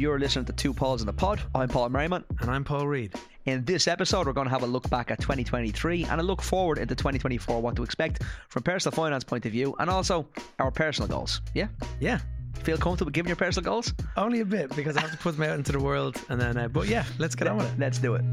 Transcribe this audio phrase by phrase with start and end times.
[0.00, 1.42] You're listening to Two Pauls in the Pod.
[1.54, 2.24] I'm Paul Merriman.
[2.40, 3.12] And I'm Paul Reed.
[3.44, 6.40] In this episode, we're going to have a look back at 2023 and a look
[6.40, 10.26] forward into 2024, what to expect from personal finance point of view, and also
[10.58, 11.42] our personal goals.
[11.52, 11.68] Yeah?
[12.00, 12.18] Yeah.
[12.62, 13.92] Feel comfortable giving your personal goals?
[14.16, 16.56] Only a bit because I have to put them out into the world, and then.
[16.56, 17.78] Uh, but yeah, let's get on with it.
[17.78, 18.24] Let's do it.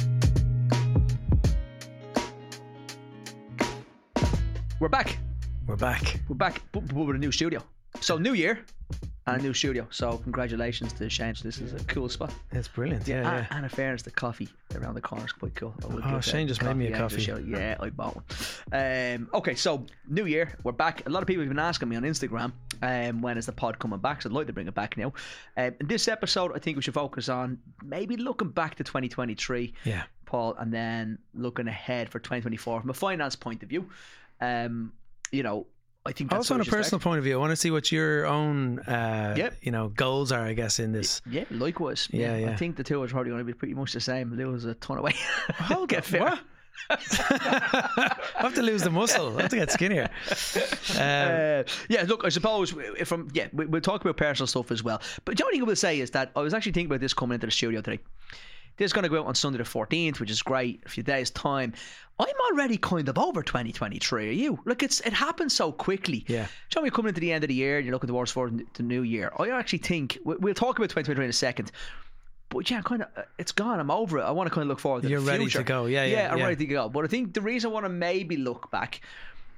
[4.79, 5.17] We're back.
[5.67, 6.21] We're back.
[6.29, 7.61] We're back but with a new studio.
[7.99, 8.59] So, new year
[9.27, 9.85] and a new studio.
[9.91, 11.35] So, congratulations to Shane.
[11.43, 12.33] This is a cool spot.
[12.51, 13.07] It's brilliant.
[13.07, 13.37] Yeah, yeah.
[13.37, 15.73] And, and in fairness, the coffee around the corner is quite cool.
[15.83, 17.21] Oh, Shane just made me a coffee.
[17.45, 18.23] Yeah, I bought one.
[18.71, 21.05] Um, okay, so new year, we're back.
[21.05, 23.77] A lot of people have been asking me on Instagram um, when is the pod
[23.79, 24.21] coming back.
[24.21, 25.13] So I'd like to bring it back now.
[25.57, 29.73] Um, in this episode, I think we should focus on maybe looking back to 2023,
[29.83, 30.03] Yeah.
[30.25, 33.89] Paul, and then looking ahead for 2024 from a finance point of view.
[34.41, 34.91] Um,
[35.31, 35.67] you know,
[36.07, 38.25] I think Also, on a personal point of view, I want to see what your
[38.25, 39.57] own, uh, Yep.
[39.61, 40.45] you know, goals are.
[40.45, 41.21] I guess in this.
[41.29, 42.07] Yeah, likewise.
[42.11, 42.55] Yeah, I yeah.
[42.55, 44.31] think the two are probably going to be pretty much the same.
[44.35, 45.15] Lose a ton of weight.
[45.55, 46.21] Hold Get fit.
[46.21, 46.39] What?
[46.89, 49.37] I have to lose the muscle.
[49.37, 50.09] I have to get skinnier.
[50.91, 54.83] Um, Uh, yeah, look, I suppose from yeah, we, we'll talk about personal stuff as
[54.83, 55.01] well.
[55.25, 57.13] But the only thing I will say is that I was actually thinking about this
[57.13, 57.99] coming into the studio today.
[58.77, 60.81] This is going to go out on Sunday the 14th, which is great.
[60.85, 61.73] A few days' time.
[62.19, 64.29] I'm already kind of over 2023.
[64.29, 64.59] Are you?
[64.65, 66.25] Like it's it happens so quickly.
[66.27, 66.47] Yeah.
[66.69, 68.83] So we're coming into the end of the year, and you're looking towards for the
[68.83, 69.31] new year.
[69.37, 71.71] I actually think we- we'll talk about 2023 in a second.
[72.49, 73.79] But yeah, kind of, uh, it's gone.
[73.79, 74.23] I'm over it.
[74.23, 75.59] I want to kind of look forward to You're the ready future.
[75.59, 75.85] to go.
[75.85, 76.45] Yeah, yeah, I'm yeah.
[76.45, 76.87] ready to go.
[76.87, 79.01] But I think the reason I want to maybe look back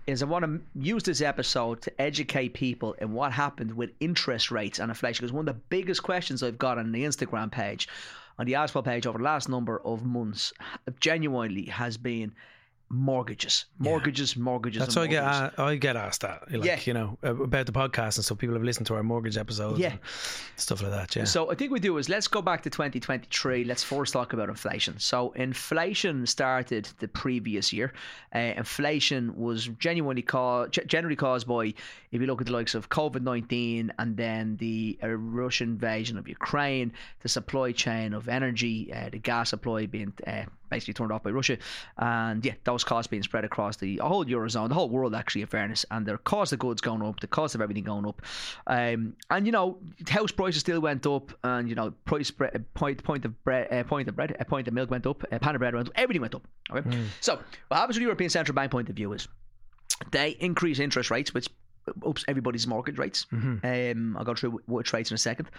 [0.08, 4.50] is I want to use this episode to educate people in what happened with interest
[4.50, 5.24] rates and inflation.
[5.24, 7.88] Because one of the biggest questions I've got on the Instagram page,
[8.40, 10.54] on the Ask Paul page over the last number of months,
[11.00, 12.34] genuinely has been
[12.90, 14.80] mortgages, mortgages, mortgages.
[14.80, 15.24] That's and why I get
[15.60, 16.80] a- I get asked that, like Yeah.
[16.86, 19.92] you know, about the podcast, and so people have listened to our mortgage episodes, Yeah.
[19.92, 20.00] and
[20.56, 21.16] stuff like that.
[21.16, 23.64] Yeah, So I think we do is let's go back to 2023.
[23.64, 24.98] Let's first talk about inflation.
[25.00, 27.94] So inflation started the previous year.
[28.34, 31.66] Uh, inflation was genuinely caused, generally caused by,
[32.12, 36.18] if you look at the likes of COVID 19 and then the uh, Russian invasion
[36.18, 41.12] of Ukraine, the supply chain of energy, uh, the gas supply being uh, basically turned
[41.12, 41.58] off by Russia,
[41.98, 45.48] and yeah, those costs being spread across the whole eurozone, the whole world actually, in
[45.48, 48.22] fairness, and the cost of goods going up, the cost of everything going up,
[48.68, 53.04] um, and you know, house prices still went up, and you know, price bread, point
[53.04, 55.56] point of bread, uh, point of bread, a point of milk went up, a pan
[55.56, 56.48] of bread went up, everything went up.
[56.72, 59.28] Okay, so what happens from the European Central Bank point of view is
[60.12, 61.50] they increase interest rates, which
[62.06, 63.26] ups everybody's mortgage rates.
[63.64, 65.50] Um, I'll go through what which rates in a second.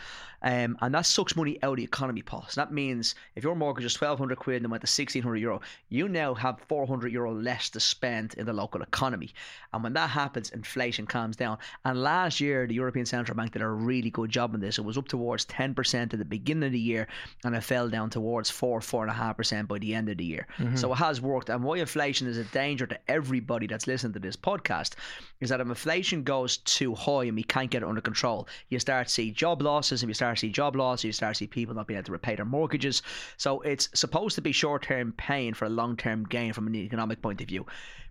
[0.42, 2.46] Um, and that sucks money out of the economy, Paul.
[2.48, 5.60] So that means if your mortgage is 1200 quid and it went to 1600 euro,
[5.90, 9.34] you now have 400 euro less to spend in the local economy.
[9.74, 11.58] And when that happens, inflation calms down.
[11.84, 14.78] And last year, the European Central Bank did a really good job on this.
[14.78, 17.06] It was up towards 10% at the beginning of the year
[17.44, 20.46] and it fell down towards 4, 4.5% by the end of the year.
[20.76, 21.50] So it has worked.
[21.50, 24.94] And why inflation is a danger to everybody that's listening to this podcast
[25.40, 28.78] is that if inflation goes too high and we can't get it under control, you
[28.78, 30.02] start to see job losses.
[30.02, 32.06] And you start to see job losses, you start to see people not being able
[32.06, 33.02] to repay their mortgages.
[33.36, 36.74] So it's supposed to be short term pain for a long term gain from an
[36.76, 37.66] economic point of view.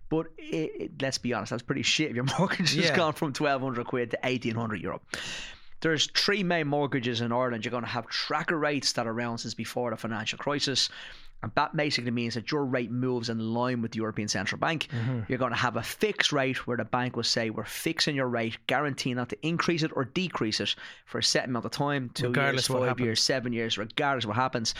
[0.08, 3.28] But it, it- let's be honest, that's pretty shit if your mortgage has gone from
[3.28, 5.00] 1200 quid to 1800 euro.
[5.82, 7.64] There's three main mortgages in Ireland.
[7.64, 10.90] You're going to have tracker rates that are around since before the financial crisis.
[11.42, 14.88] And that basically means that your rate moves in line with the European Central Bank.
[14.92, 15.20] Mm-hmm.
[15.28, 18.28] You're going to have a fixed rate where the bank will say, We're fixing your
[18.28, 20.74] rate, guaranteeing not to increase it or decrease it
[21.06, 23.04] for a set amount of time two Regardless years, five happens.
[23.04, 24.74] years, seven years, regardless of what happens.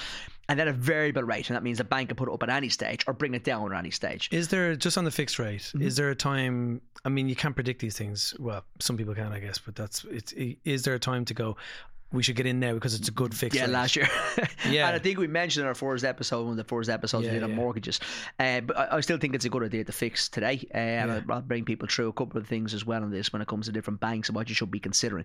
[0.49, 1.49] And then a variable rate.
[1.49, 3.44] And that means the bank can put it up at any stage or bring it
[3.44, 4.28] down at any stage.
[4.32, 5.60] Is there just on the fixed rate?
[5.60, 5.82] Mm-hmm.
[5.82, 6.81] Is there a time?
[7.04, 8.34] I mean, you can't predict these things.
[8.38, 10.32] Well, some people can, I guess, but that's it's.
[10.32, 11.56] Is there a time to go?
[12.12, 13.54] We should get in now because it's a good fix.
[13.54, 13.71] Yeah, rate.
[13.71, 14.09] last year.
[14.69, 14.87] Yeah.
[14.88, 17.32] and I think we mentioned in our first episode, one of the first episodes Yeah,
[17.32, 17.56] we did on yeah.
[17.56, 18.00] mortgages.
[18.38, 20.66] Uh, but I, I still think it's a good idea to fix today.
[20.75, 21.20] Uh, and Yeah.
[21.28, 23.47] I'll, I'll bring people through a couple of things as well on this when it
[23.49, 25.25] comes to different banks and what you should be considering.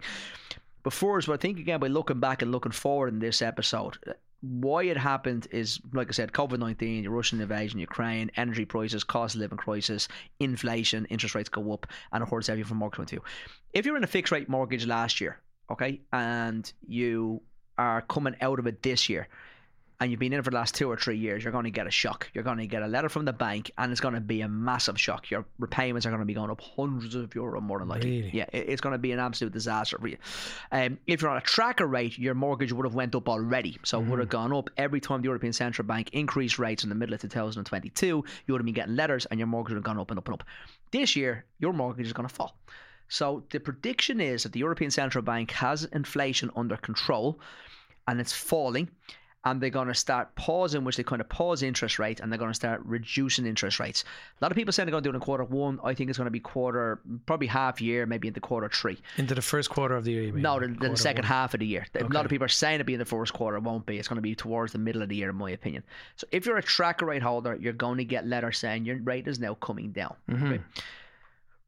[0.83, 3.97] But first, what I think again by looking back and looking forward in this episode,
[4.41, 9.03] why it happened is, like I said, COVID 19, the Russian invasion, Ukraine, energy prices,
[9.03, 10.07] cost of living crisis,
[10.39, 13.23] inflation, interest rates go up, and of course, everything from mortgage point of view.
[13.73, 15.39] If you're in a fixed rate mortgage last year,
[15.69, 17.41] okay, and you
[17.77, 19.27] are coming out of it this year,
[19.99, 21.71] and you've been in it for the last two or three years, you're going to
[21.71, 22.29] get a shock.
[22.33, 24.47] You're going to get a letter from the bank, and it's going to be a
[24.47, 25.31] massive shock.
[25.31, 28.21] Your repayments are going to be going up hundreds of euro more than likely.
[28.21, 28.31] Really?
[28.33, 30.17] Yeah, it's going to be an absolute disaster for you.
[30.71, 34.01] Um, if you're on a tracker rate, your mortgage would have went up already, so
[34.01, 36.95] it would have gone up every time the European Central Bank increased rates in the
[36.95, 38.05] middle of 2022.
[38.05, 40.27] You would have been getting letters, and your mortgage would have gone up and up
[40.27, 40.43] and up.
[40.91, 42.57] This year, your mortgage is going to fall.
[43.07, 47.39] So the prediction is that the European Central Bank has inflation under control
[48.07, 48.89] and it's falling
[49.45, 52.39] and they're going to start pausing, which they kind of pause interest rates, and they're
[52.39, 54.03] going to start reducing interest rates.
[54.41, 55.79] A lot of people say they're going to do it in quarter one.
[55.83, 58.97] I think it's going to be quarter, probably half year, maybe into quarter three.
[59.17, 60.31] Into the first quarter of the year?
[60.31, 61.29] No, the, the second one.
[61.29, 61.85] half of the year.
[61.93, 63.57] A lot of people are saying it'll be in the first quarter.
[63.57, 63.99] It won't be.
[63.99, 65.83] It's going to be towards the middle of the year, in my opinion.
[66.15, 69.27] So if you're a tracker rate holder, you're going to get letters saying your rate
[69.27, 70.15] is now coming down.
[70.27, 70.45] Mm-hmm.
[70.47, 70.61] Okay?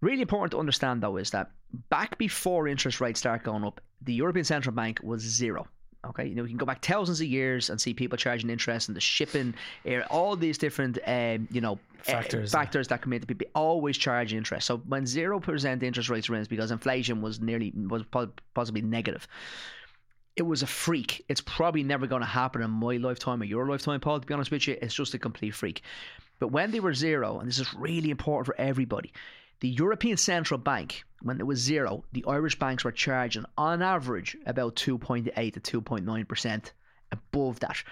[0.01, 1.51] Really important to understand, though, is that
[1.89, 5.67] back before interest rates start going up, the European Central Bank was zero.
[6.05, 8.88] Okay, you know, we can go back thousands of years and see people charging interest
[8.88, 9.53] and the shipping,
[9.85, 12.51] eh, all these different, um, you know, eh, Factors.
[12.51, 14.67] factors that come into people always charge interest.
[14.67, 18.03] So when zero percent interest rates were in, because inflation was nearly was
[18.53, 19.27] possibly negative.
[20.35, 21.25] It was a freak.
[21.27, 24.19] It's probably never going to happen in my lifetime or your lifetime, Paul.
[24.19, 25.81] To be honest with you, it's just a complete freak.
[26.39, 29.11] But when they were zero, and this is really important for everybody,
[29.59, 34.38] the European Central Bank, when it was zero, the Irish banks were charging on average
[34.45, 36.71] about 2.8 to 2.9%
[37.12, 37.83] above that.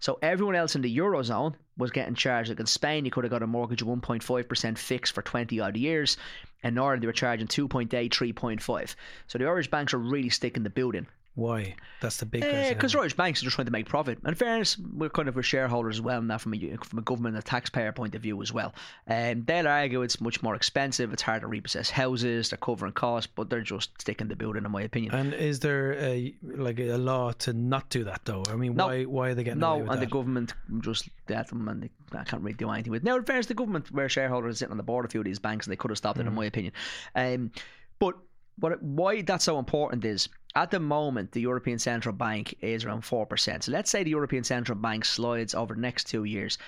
[0.00, 2.50] So everyone else in the Eurozone was getting charged.
[2.50, 5.76] Like in Spain, you could have got a mortgage of 1.5% fixed for 20 odd
[5.78, 6.18] years.
[6.62, 8.94] In Ireland, they were charging 2.8, 3.5.
[9.26, 11.06] So the Irish banks are really sticking the building.
[11.36, 11.74] Why?
[12.00, 12.74] That's the big question.
[12.74, 14.18] Because Irish banks are just trying to make profit.
[14.20, 17.00] And in fairness, we're kind of a shareholders as well, and that from a from
[17.00, 18.72] a government and a taxpayer point of view as well.
[19.08, 21.12] And um, they'll argue it's much more expensive.
[21.12, 22.50] It's hard to repossess houses.
[22.50, 25.12] They're covering costs, but they're just sticking the building, in my opinion.
[25.12, 28.44] And is there a like a law to not do that though?
[28.48, 28.86] I mean, No.
[28.86, 30.00] why why are they getting no, and that?
[30.00, 33.02] the government just let them, and they I can't really do anything with.
[33.02, 33.06] it.
[33.06, 35.24] Now, in fairness, the government where shareholders sitting on the board of a few of
[35.24, 36.28] these banks, and they could have stopped it, Mm.
[36.28, 36.72] in my opinion.
[37.16, 37.50] Um,
[37.98, 38.14] but
[38.58, 43.02] what why that's so important is at the moment the European Central Bank is around
[43.02, 43.64] four percent.
[43.64, 46.58] So let's say the European Central Bank slides over the next two years.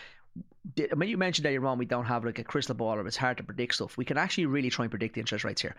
[0.75, 3.17] Di- When you mentioned you're wrong, we don't have like a crystal ball or it's
[3.17, 3.97] hard to predict stuff.
[3.97, 5.77] We can actually really try and predict the interest rates here.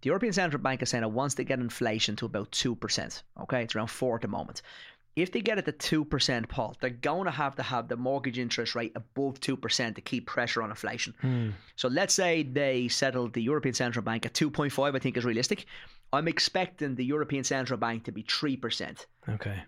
[0.00, 3.22] The European Central Bank is saying it wants to get inflation to about two percent.
[3.42, 4.62] Okay, it's around four at the moment.
[5.22, 7.96] If they get it to two percent, Paul, they're going to have to have the
[7.96, 11.14] mortgage interest rate above two percent to keep pressure on inflation.
[11.20, 11.50] Hmm.
[11.76, 15.66] So let's say they settled the European Central Bank at 2.5, I think is realistic.
[16.12, 19.06] I'm expecting the European Central Bank to be 3%.
[19.28, 19.62] Okay.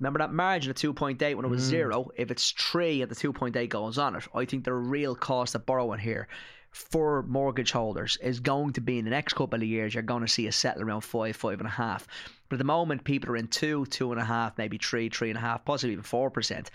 [0.00, 1.68] Remember that margin of 2.8 when it was Mm.
[1.68, 2.10] zero?
[2.16, 5.64] If it's 3 and the 2.8 goes on it, I think the real cost of
[5.66, 6.28] borrowing here
[6.74, 10.22] for mortgage holders is going to be in the next couple of years, you're going
[10.22, 12.02] to see a settle around 5, 5.5.
[12.54, 16.68] But at the moment, people are in 2, 2.5, maybe 3, 3.5, possibly even 4%.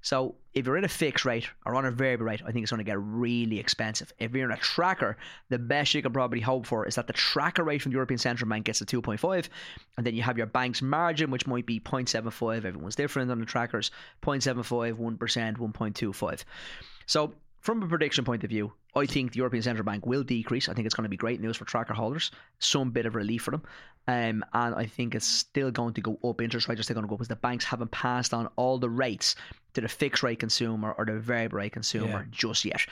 [0.00, 2.72] So if you're in a fixed rate or on a variable rate, I think it's
[2.72, 4.12] going to get really expensive.
[4.18, 5.16] If you're in a tracker,
[5.48, 8.18] the best you can probably hope for is that the tracker rate from the European
[8.18, 9.48] Central Bank gets to 2.5,
[9.96, 12.64] and then you have your bank's margin, which might be 0.75.
[12.64, 13.92] Everyone's different on the trackers
[14.22, 15.18] 0.75, 1%,
[15.56, 16.44] 1.25.
[17.06, 17.32] So
[17.62, 20.68] from a prediction point of view, I think the European Central Bank will decrease.
[20.68, 23.42] I think it's going to be great news for tracker holders, some bit of relief
[23.42, 23.62] for them.
[24.08, 26.40] Um, and I think it's still going to go up.
[26.42, 28.78] Interest rates are still going to go up because the banks haven't passed on all
[28.78, 29.36] the rates
[29.74, 32.24] to the fixed rate consumer or the variable rate consumer Yeah.
[32.32, 32.84] just yet.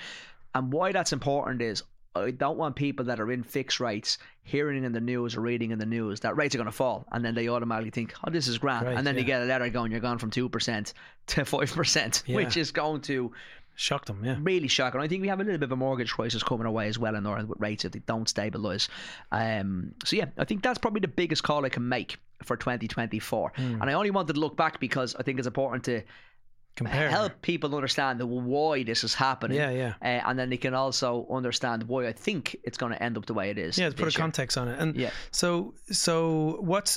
[0.55, 1.83] And why that's important is
[2.17, 5.71] I don't want people that are in fixed rates hearing in the news or reading
[5.71, 8.31] in the news that rates are going to fall, and then they automatically think, "Oh,
[8.31, 10.49] this is grand," Right, and then they get a letter going, "You're gone from two
[10.49, 10.93] percent
[11.29, 12.35] to five percent," Yeah.
[12.37, 13.31] which is going to
[13.81, 14.37] Shock them, yeah.
[14.43, 15.01] really shocking.
[15.01, 16.99] I think we have a little bit of a mortgage crisis coming our way as
[16.99, 18.91] well in Ireland with rates if they don't stabilise.
[19.33, 23.53] Um, so yeah, I think that's probably the biggest call I can make for 2024.
[23.57, 23.63] Hmm.
[23.81, 26.03] And I only wanted to look back because I think it's important to
[26.77, 27.11] Compare.
[27.11, 29.57] help people understand the why this is happening.
[29.57, 29.95] Yeah, yeah.
[30.01, 33.27] Uh, and then they can also understand why I think it's going to end up
[33.27, 33.77] the way it is.
[33.77, 34.11] Yeah, put a year.
[34.13, 34.79] context on it.
[34.79, 35.11] And Yeah.
[35.31, 36.97] so, so what's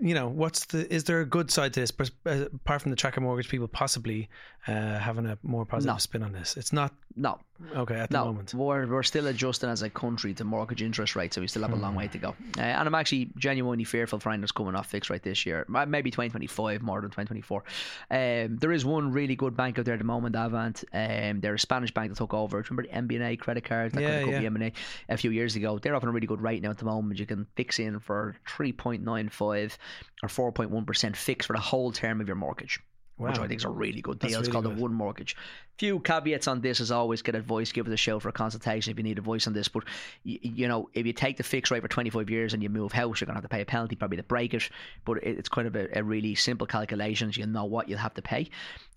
[0.00, 1.92] you know what's the is there a good side to this?
[2.26, 4.28] Uh, Apart from the tracker mortgage people possibly
[4.66, 5.98] uh, having a more positive No.
[5.98, 7.38] spin on this, it's not No,
[7.76, 8.54] okay at the no, moment.
[8.54, 11.72] we're, we're still adjusting as a country to mortgage interest rates, so we still have
[11.72, 12.30] a long way to go.
[12.58, 16.10] Uh, and I'm actually genuinely fearful for that's coming off fixed rate this year, maybe
[16.10, 17.64] 2025 more than 2024.
[18.10, 20.82] Um, there is one really good bank out there at the moment, Avant.
[20.92, 22.64] Um, they're a Spanish bank that took over.
[22.68, 24.40] Remember the MBNA credit cards that Yeah, of yeah.
[24.40, 24.72] the MBNA
[25.10, 25.78] a few years ago?
[25.78, 27.20] They're offering a really good rate now at the moment.
[27.20, 29.76] You can fix in for 3.95
[30.22, 32.80] or 4.1% fixed for the whole term of your mortgage
[33.16, 34.40] which I think is a really good That's deal.
[34.40, 34.76] it's really called good.
[34.76, 35.36] the One Mortgage.
[35.78, 38.90] Few caveats on this, as always, get advice, give us a shout for a consultation
[38.90, 39.68] if you need advice on this.
[39.68, 39.84] But,
[40.24, 42.92] you, you know, if you take the fixed rate for 25 years and you move
[42.92, 44.68] house, you're going to have to pay a penalty probably to break it.
[45.04, 47.36] But it, it's kind of a, a really simple calculations.
[47.36, 48.50] You know what you'll have to pay.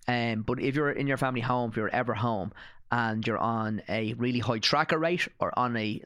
[0.08, 2.52] Um, but if you're in your family home, if you're ever home,
[2.90, 6.00] and you're on a really high tracker rate or on a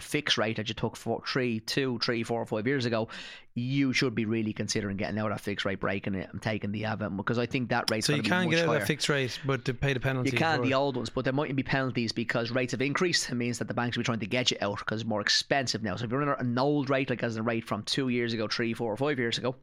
[0.00, 3.08] fixed rate that you took for three, two, three, four, five years ago,
[3.54, 6.70] you should be really considering getting out of that fixed rate, breaking it, and taking
[6.70, 8.64] the Avant because I think that rate's So going you to be can get out
[8.66, 8.82] of higher.
[8.82, 10.30] a fixed rate, but to pay the penalty.
[10.30, 13.28] You can the old ones, but there mightn't be penalties because rates have increased.
[13.28, 15.20] It means that the banks will be trying to get you out because it's more
[15.20, 15.96] expensive now.
[15.96, 18.46] So if you're in an old rate, like as a rate from two years ago,
[18.46, 19.56] three, four, or five years ago,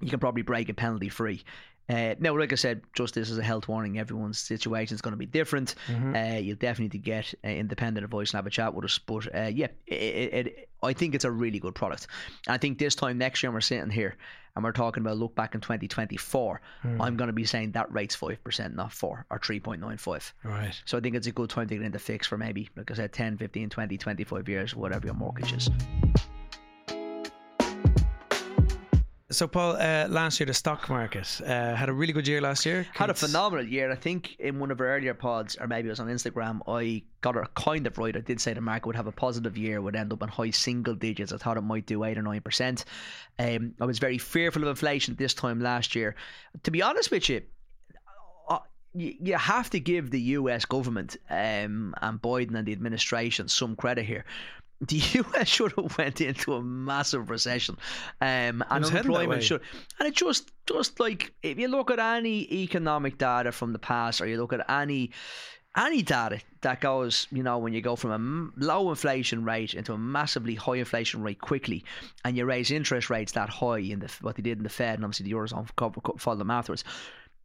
[0.00, 1.42] you can probably break it penalty free.
[1.88, 3.98] Uh, now, like I said, just this is a health warning.
[3.98, 5.74] Everyone's situation is going to be different.
[5.88, 6.16] Mm-hmm.
[6.16, 8.98] Uh, you'll definitely get uh, independent advice and have a chat with us.
[8.98, 12.08] But uh, yeah, it, it, it, I think it's a really good product.
[12.46, 14.16] And I think this time next year, we're sitting here
[14.56, 17.00] and we're talking about look back in 2024, Hmm.
[17.00, 20.32] I'm going to be saying that rate's 5%, not 4 or 3.95.
[20.42, 20.80] Right.
[20.86, 22.94] So I think it's a good time to get into fix for maybe, like I
[22.94, 25.70] said, 10, 15, 20, 25 years, whatever your mortgage is.
[29.36, 32.64] So, Paul, uh, last year the stock market uh, had a really good year last
[32.64, 32.86] year.
[32.94, 33.92] Had a phenomenal year.
[33.92, 37.02] I think in one of our earlier pods, or maybe it was on Instagram, I
[37.20, 38.16] got it kind of right.
[38.16, 40.52] I did say the market would have a positive year, would end up in high
[40.52, 41.34] single digits.
[41.34, 42.86] I thought it might do eight or nine percent.
[43.38, 46.16] Um, I was very fearful of inflation this time last year.
[46.62, 47.42] To be honest with you,
[48.48, 48.60] uh,
[48.94, 53.76] you you have to give the US government um, and Biden and the administration some
[53.76, 54.24] credit here.
[54.86, 57.78] The US should have went into a massive recession,
[58.20, 59.24] um, and was heading that way.
[59.24, 59.62] unemployment should.
[59.98, 64.20] And it just, just like if you look at any economic data from the past,
[64.20, 65.12] or you look at any
[65.76, 69.92] any data that goes, you know, when you go from a low inflation rate into
[69.92, 71.84] a massively high inflation rate quickly,
[72.24, 74.94] and you raise interest rates that high in the what they did in the Fed,
[74.96, 75.68] and obviously the eurozone
[76.18, 76.84] followed them afterwards.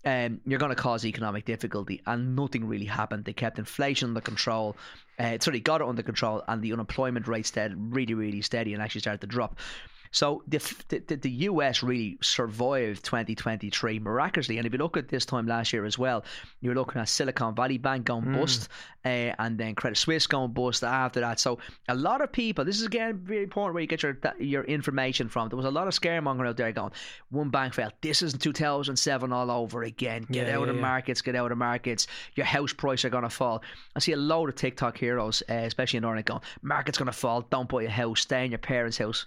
[0.03, 3.25] Um, you're going to cause economic difficulty, and nothing really happened.
[3.25, 4.75] They kept inflation under control.
[5.19, 8.81] Uh, sorry, got it under control, and the unemployment rate stayed really, really steady, and
[8.81, 9.59] actually started to drop.
[10.11, 10.57] So the,
[10.89, 15.47] the the- the US really survived 2023 miraculously, and if you look at this time
[15.47, 16.23] last year as well,
[16.59, 18.67] you're looking at Silicon Valley Bank going bust,
[19.05, 19.07] uh,
[19.39, 21.39] and then Credit Suisse going bust after that.
[21.39, 24.63] So a lot of people, this is again very important where you get your your
[24.65, 25.47] information from.
[25.49, 26.91] There was a lot of scaremongering out there going,
[27.29, 27.93] one bank failed.
[28.01, 30.27] This is 2007 all over again.
[30.29, 30.81] Get Yeah, out yeah, of yeah.
[30.81, 32.07] markets, get out of markets.
[32.35, 33.63] Your house price are going to fall.
[33.95, 37.11] I see a load of TikTok heroes, uh, especially in Ireland, going, market's going to
[37.17, 37.41] fall.
[37.49, 38.21] Don't buy a house.
[38.21, 39.25] Stay in your parents' house.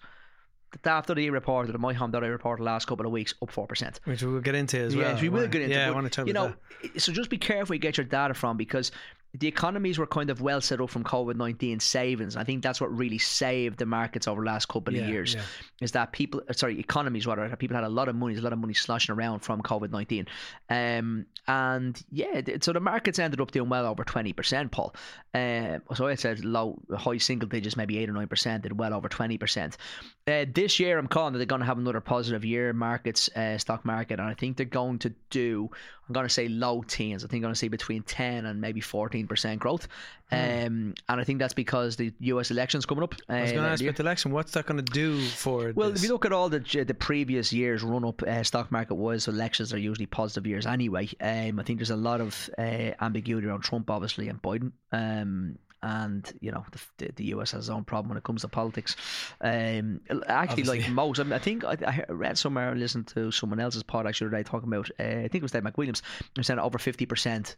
[0.83, 3.51] The after the reported, the my home that I reported last couple of weeks, up
[3.51, 4.01] four percent.
[4.05, 5.13] which we'll get into as well.
[5.13, 5.75] Yes, we will get into.
[5.75, 7.01] Yeah, I want to talk you know, that.
[7.01, 8.91] so just be careful where you get your data from because
[9.37, 12.37] the economies were kind of well set up from COVID nineteen savings.
[12.37, 15.35] I think that's what really saved the markets over the last couple Yeah, of years.
[15.35, 15.43] yeah.
[15.81, 18.53] Is that people, sorry, economies rather, people had a lot of money, there's a lot
[18.53, 20.27] of money sloshing around from COVID nineteen,
[20.71, 24.95] um, and yeah, so the markets ended up doing well over twenty percent, Paul.
[25.35, 28.95] Uh, so I said low, high single digits, maybe eight or nine percent, did well
[28.95, 29.77] over twenty percent.
[30.27, 33.59] Uh, this year, I'm calling that they're going to have another positive year, markets, uh,
[33.59, 35.69] stock market, and I think they're going to do.
[36.09, 37.25] I'm going to say low teens.
[37.25, 39.89] I think I'm going to see between 10 and maybe 14 percent growth,
[40.31, 42.51] um, and I think that's because the U.S.
[42.51, 43.15] elections coming up.
[43.29, 44.33] I was uh, going to ask the about the election.
[44.33, 45.73] What's that going to do for?
[45.75, 46.01] Well, this?
[46.01, 49.29] if you look at all the the previous years run up uh, stock market wise,
[49.29, 51.09] elections are usually positive years anyway.
[51.21, 54.73] Um, I think there's a lot of uh, ambiguity around Trump, obviously, and Biden.
[54.93, 56.65] Um, and you know
[56.97, 58.97] the, the, US has its own problem when it comes to politics.
[59.41, 61.77] Um, actually, like most, I, mean, I think I,
[62.09, 64.91] I read somewhere, I listened to someone else's pod actually today talking about.
[64.99, 66.01] Uh, I think it was Dave McWilliams.
[66.35, 67.57] They're saying over fifty percent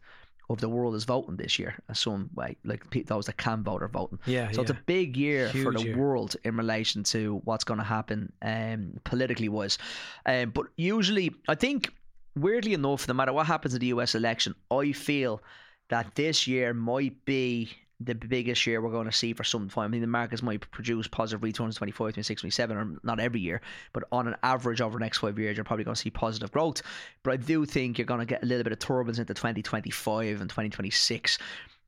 [0.49, 1.75] of the world is voting this year.
[1.93, 4.19] Some way, like pe- those that can vote are voting.
[4.25, 5.97] yeah, So it's a big year for the year.
[5.97, 9.77] world in relation to what's going to happen um, politically wise.
[10.25, 11.91] Um, but usually, I think,
[12.35, 15.41] weirdly enough, no matter what happens in the US election, I feel
[15.89, 19.85] that this year might be the biggest year we're going to see for some time.
[19.85, 23.61] I mean, the markets might produce positive returns 25, 26, 27, or not every year,
[23.91, 26.51] but on an average over the next five years, you're probably going to see positive
[26.51, 26.83] growth.
[27.23, 30.41] But I do think you're going to get a little bit of turbulence into 2025
[30.41, 31.39] and 2026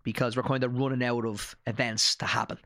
[0.03, 2.57] because we're kind of running out of events to happen.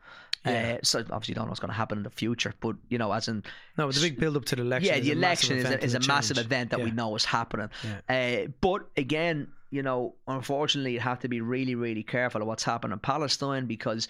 [0.46, 0.76] Yeah.
[0.76, 3.12] Uh, so obviously, don't know what's going to happen in the future, but you know,
[3.14, 3.44] as in
[3.78, 4.94] no, but the big build up to the election.
[4.94, 7.24] yeah, the a massive election is a, is a massive event that we know is
[7.24, 7.70] happening.
[8.10, 12.64] Uh, but again, you know, unfortunately, you have to be really, really careful of what's
[12.64, 14.08] happening in Palestine because,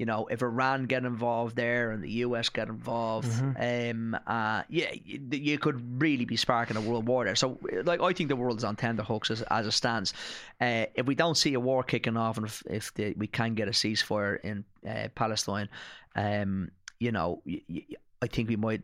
[0.00, 4.14] you know, if Iran get involved there and the US get involved, Mm-hmm.
[4.14, 7.36] um, uh, yeah, you, you could really be sparking a world war there.
[7.36, 10.12] So, like, I think the world is on tenterhooks as, as it stands.
[10.60, 13.54] Uh, if we don't see a war kicking off and if, if the, we can
[13.54, 15.68] get a ceasefire in uh, Palestine,
[16.16, 17.86] um, you know, y- y-
[18.20, 18.82] I think we might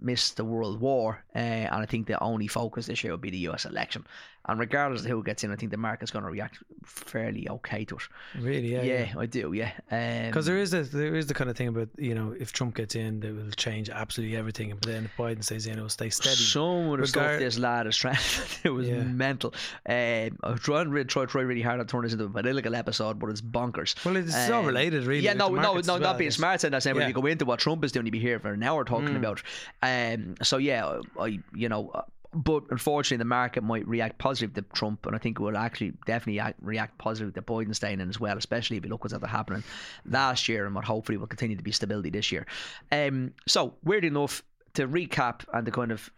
[0.00, 3.30] miss the world war, uh, and I think the only focus this year will be
[3.30, 4.04] the US election.
[4.46, 7.84] And regardless of who gets in, I think the market's going to react fairly okay
[7.84, 8.02] to it.
[8.40, 9.52] Really, yeah, Yeah, I do.
[9.52, 12.34] Yeah, Because um, there is a, there is the kind of thing about you know
[12.38, 15.66] if Trump gets in, they will change absolutely everything, and but then if Biden stays
[15.66, 16.34] in, it will stay steady.
[16.34, 18.16] Some of the stuff Regard- this lad is trying
[18.64, 19.04] it was Yeah.
[19.04, 19.54] mental.
[19.88, 23.20] Um, I trying really try, try really hard to turn this into a political episode,
[23.20, 24.04] but it's bonkers.
[24.04, 25.22] well, it's all Um, related, really.
[25.24, 26.60] Yeah, no, no, no, as not being smart.
[26.60, 27.08] Saying that, saying when Yeah.
[27.08, 29.16] you go into what Trump is doing, you'd be here for an hour talking Mm.
[29.18, 29.42] about.
[29.82, 31.92] Um, so yeah, I, you know,
[32.34, 35.92] but unfortunately, the market might react positive to Trump, and I think it will actually
[36.06, 39.14] definitely act, react positive to Biden staying in as well, especially if you look what's
[39.26, 39.62] happening
[40.06, 42.46] last year and what hopefully will continue to be stability this year.
[42.90, 44.42] Um, so weird enough
[44.74, 46.10] to recap and to kind of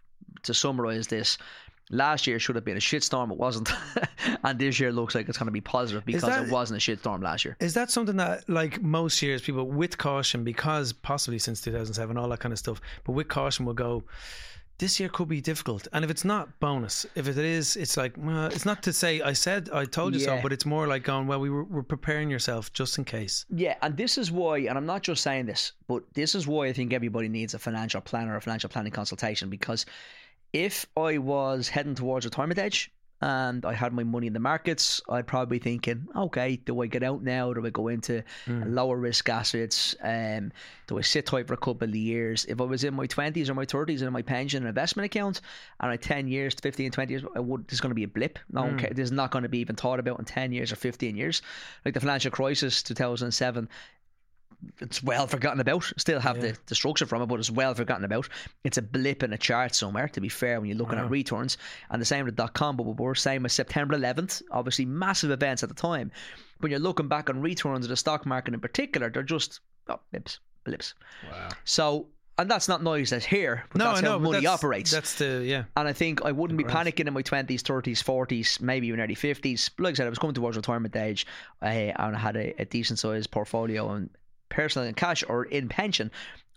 [0.44, 1.38] to summarise this,
[1.90, 3.30] last year should have been a shitstorm.
[3.30, 3.70] It wasn't,
[4.44, 6.96] and this year looks like it's going to be positive because that- it wasn't a
[6.96, 7.56] shitstorm last year.
[7.60, 12.28] Is that something that, like most years, people with caution, because possibly since 2007, all
[12.28, 14.04] that kind of stuff, but with caution will go,
[14.78, 15.86] this year could be difficult.
[15.92, 17.06] And if it's not, bonus.
[17.14, 20.20] If it is, it's like, well, it's not to say, I said, I told you
[20.20, 23.46] so, but it's more like going, well, we were, we're preparing yourself just in case.
[23.50, 26.66] Yeah, and this is why, and I'm not just saying this, but this is why
[26.66, 29.86] I think everybody needs a financial planner or a financial planning consultation because
[30.52, 32.90] if I was heading towards retirement age
[33.22, 36.86] and I had my money in the markets, I'd probably be thinking, okay, do I
[36.86, 37.52] get out now?
[37.54, 39.94] Do I go into lower risk assets?
[40.02, 40.52] Um,
[40.86, 42.44] do I sit tight for a couple of years?
[42.44, 45.06] If I was in my 20s or my 30s and in my pension and investment
[45.06, 45.40] account
[45.80, 48.08] and I had 10 years, 15, 20 years, I would, there's going to be a
[48.08, 48.38] blip.
[48.52, 50.70] No one ca- This is not going to be even thought about in 10 years
[50.72, 51.40] or 15 years.
[51.84, 53.68] Like the financial crisis, 2007,
[54.80, 55.90] it's well forgotten about.
[55.96, 58.28] Still have the, the structure from it, but it's well forgotten about.
[58.64, 61.58] It's a blip in a chart somewhere, to be fair, when you're looking at returns.
[61.90, 64.42] And the same with dot com bubble burst, same with September 11th.
[64.50, 66.10] Obviously, massive events at the time.
[66.60, 70.00] When you're looking back on returns of the stock market in particular, they're just oh,
[70.10, 70.94] blips, blips.
[71.30, 71.48] Wow.
[71.64, 72.06] So,
[72.38, 74.90] and that's not noise that's here, but that's how money that's- operates.
[74.90, 75.64] That's the, yeah.
[75.76, 79.14] And I think I wouldn't be panicking in my 20s, 30s, 40s, maybe even early
[79.14, 79.70] 50s.
[79.78, 81.26] Like I said, I was coming towards retirement age
[81.62, 84.10] uh, and I had a, a decent sized portfolio and
[84.48, 86.10] personally in cash or in pension.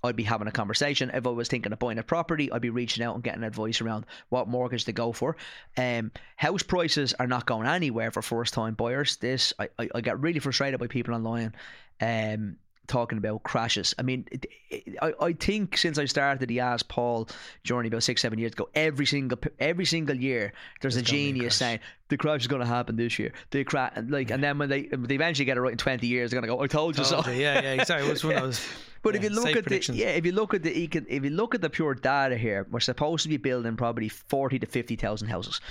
[0.03, 1.09] I'd be having a conversation.
[1.13, 3.81] If I was thinking of buying a property, I'd be reaching out and getting advice
[3.81, 5.37] around what mortgage to go for.
[5.75, 9.17] Um, house prices are not going anywhere for first time buyers.
[9.17, 11.55] This I, I, I get really frustrated by people online
[11.99, 13.93] um, talking about crashes.
[13.99, 17.27] I mean, it, it, I, I think since I started the Ask Paul
[17.63, 21.43] journey about six, seven years ago, every single every single year there's, a a genius
[21.43, 21.55] crash.
[21.55, 21.79] saying
[22.09, 23.33] the crash is going to happen this year.
[23.51, 26.31] The crash, like, and then when they they eventually get it right in twenty years,
[26.31, 27.33] they're going to go, "I told you so." You.
[27.33, 28.07] Yeah, yeah, exactly.
[28.07, 28.67] It was one of those.
[29.03, 31.55] But if you look at the yeah, if you look at the if you look
[31.55, 35.29] at the pure data here, we're supposed to be building probably forty to fifty thousand
[35.29, 35.61] houses.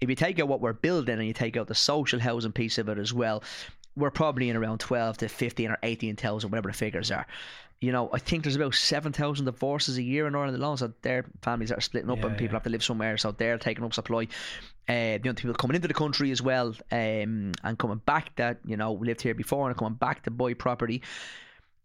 [0.00, 2.78] If you take out what we're building and you take out the social housing piece
[2.78, 3.42] of it as well,
[3.96, 7.26] we're probably in around twelve to fifteen or eighteen thousand, whatever the figures are.
[7.80, 10.76] You know, I think there's about seven thousand divorces a year in Ireland alone.
[10.76, 12.56] So their families are splitting up Yeah, and people yeah.
[12.56, 13.16] have to live somewhere.
[13.18, 14.28] So they're taking up supply.
[14.88, 18.58] Uh, you know, people coming into the country as well, um, and coming back that
[18.64, 21.02] you know lived here before and coming back to buy property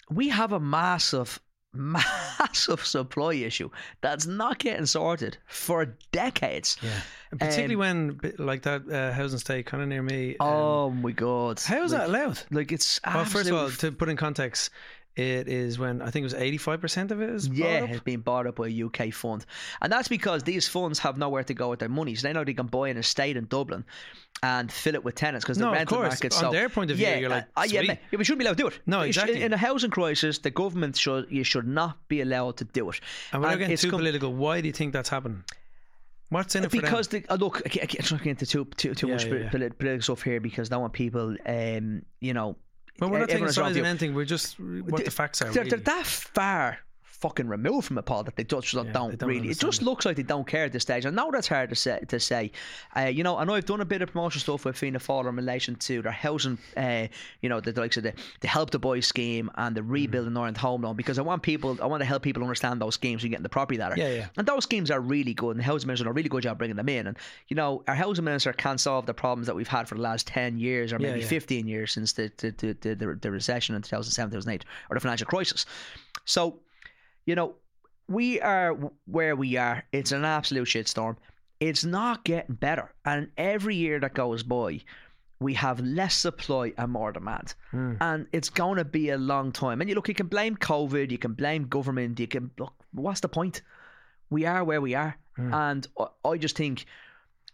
[0.10, 1.40] we have a massive,
[1.74, 3.70] massive supply issue
[4.02, 6.78] that's not getting sorted for decades.
[6.82, 6.90] Yeah.
[7.32, 10.36] And particularly Um, when, like that uh, housing estate kind of near me.
[10.40, 11.60] um, Oh my god!
[11.62, 12.40] how is like, that allowed?
[12.52, 14.72] Like it's Well, first of all, to put in context,
[15.16, 18.48] it is when I think it was 85% of it is yeah, it's been bought
[18.48, 19.46] up by a UK fund,
[19.82, 22.16] and that's because these funds have nowhere to go with their money.
[22.16, 23.84] So they know they can buy an estate in Dublin
[24.42, 26.98] and fill it with tenants because the No, rental market's On so their point of
[26.98, 28.00] view, yeah, you're like, uh, yeah, sweet.
[28.12, 28.80] yeah, we shouldn't be allowed to do it.
[28.86, 29.42] No, should- exactly.
[29.44, 33.02] In a housing crisis, the government should you should not be allowed to do it.
[33.34, 35.44] And without And getting it's too com- political, why do you think that's happening?
[36.30, 36.82] What's in it for them?
[36.86, 39.08] because the, uh, look, I can't, I can't try to get into too too, too
[39.08, 39.50] Yeah, much yeah, yeah.
[39.50, 42.56] political stuff here because I don't want people, um, you know.
[43.00, 44.14] Well, we're not taking sides in anything.
[44.14, 45.46] We're just uh, what the facts are.
[45.46, 45.78] They're, really.
[45.78, 46.80] they're that far
[47.20, 49.50] fucking removed from it, Paul, that they just Yeah, don't, they don't really.
[49.50, 49.86] It just it.
[49.86, 51.06] looks like they don't care at this stage.
[51.06, 52.00] I know that's hard to say.
[52.08, 52.52] To say,
[52.96, 55.28] uh, you know, I know I've done a bit of promotional stuff with Fianna Fáil
[55.28, 57.08] in relation to their housing, uh,
[57.42, 59.92] you know, the, the likes of the, the Help to Buy scheme and the Mm-hmm.
[59.92, 62.94] Rebuilding Ireland Home Loan because I want people, I want to help people understand those
[62.94, 63.96] schemes and getting the property ladder.
[63.98, 64.28] Yeah, yeah.
[64.38, 66.58] And those schemes are really good, and the housing minister done a really good job
[66.58, 67.08] bringing them in.
[67.08, 70.02] And you know, our housing minister can't solve the problems that we've had for the
[70.02, 71.26] last ten years or maybe yeah.
[71.26, 75.00] fifteen years since the the, the, the, the the recession in 2007, 2008, or the
[75.00, 75.66] financial crisis.
[76.26, 76.60] So,
[77.30, 77.54] you know,
[78.08, 78.74] we are
[79.06, 79.84] where we are.
[79.92, 81.16] It's an absolute shitstorm.
[81.60, 84.82] It's not getting better, and every year that goes by.
[85.42, 87.94] We have less supply and more demand, Hmm.
[88.02, 89.80] and it's going to be a long time.
[89.80, 92.74] And you look, you can blame COVID, you can blame government, you can look.
[92.92, 93.62] What's the point?
[94.32, 95.14] we are where we are.
[95.38, 95.54] Hmm.
[95.54, 95.88] And
[96.32, 96.86] I just think,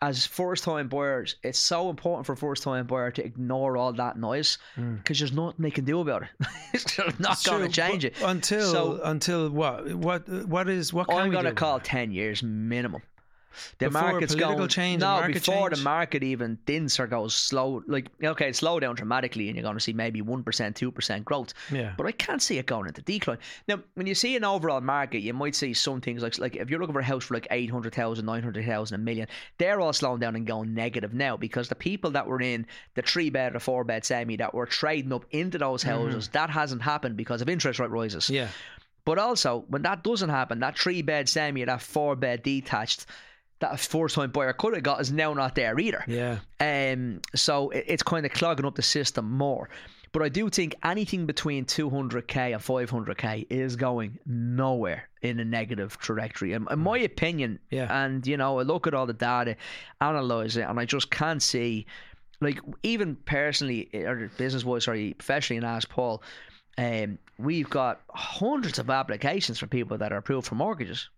[0.02, 4.18] as first time buyers, it's so important for first time buyer to ignore all that
[4.18, 6.30] noise because there's nothing they can do about it.
[6.74, 7.50] it's not Hmm.
[7.50, 8.16] Going to change it.
[8.24, 12.44] until So- until what what what is what can I'm going to call 10 years
[12.44, 13.02] minimum.
[13.80, 15.80] The Before market's going change no market before change?
[15.80, 17.84] the market even dints or goes slow.
[17.88, 21.26] Like okay, slow down dramatically, and you're going to see maybe one percent, two percent
[21.26, 21.54] growth.
[21.72, 21.94] Yeah.
[21.98, 23.38] But I can't see it going into decline.
[23.68, 26.70] Now, when you see an overall market, you might see some things like like if
[26.70, 30.36] you're looking for a house for like 800,000, 900,000, a million, they're all slowing down
[30.36, 32.66] and going negative now because the people that were in
[32.96, 36.06] the three bed or four bed semi that were trading up into those mm-hmm.
[36.06, 38.30] houses, that hasn't happened because of interest rate rises.
[38.30, 38.50] Yeah.
[39.06, 43.06] But also, when that doesn't happen, that three bed semi that four bed detached,
[43.60, 46.04] that first time buyer could have got is now not there either.
[46.08, 46.40] Yeah.
[46.60, 49.70] Um, so it, it's kind of clogging up the system more.
[50.12, 55.98] But I do think anything between 200k and 500k is going nowhere in a negative
[55.98, 56.54] trajectory.
[56.54, 57.88] In, in my opinion, Yeah.
[58.06, 59.58] and you know, I look at all the data,
[60.00, 61.86] analyze it, and I just can't see,
[62.40, 66.24] like, even personally or business wise, sorry, professionally, and ask Paul,
[66.78, 71.10] um, we've got hundreds of applications for people that are approved for mortgages.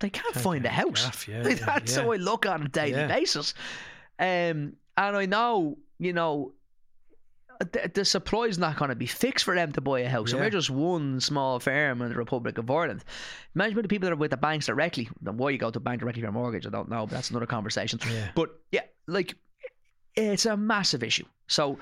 [0.00, 1.26] They can't find a house.
[1.28, 2.02] yeah, Like, That's yeah.
[2.02, 3.06] how I look on a daily Yeah.
[3.08, 3.54] basis.
[4.18, 6.52] Um, and I know, you know,
[7.60, 10.30] the, the supply is not going to be fixed for them to buy a house.
[10.32, 10.46] And Yeah.
[10.46, 13.04] we're just one small firm in the Republic of Ireland.
[13.54, 15.08] Imagine the people that are with the banks directly.
[15.24, 17.30] And why you go to bank directly for a mortgage, I don't know, but that's
[17.30, 18.00] another conversation.
[18.10, 18.28] Yeah.
[18.34, 19.36] But yeah, like
[20.16, 21.24] it's a massive issue.
[21.46, 21.78] So,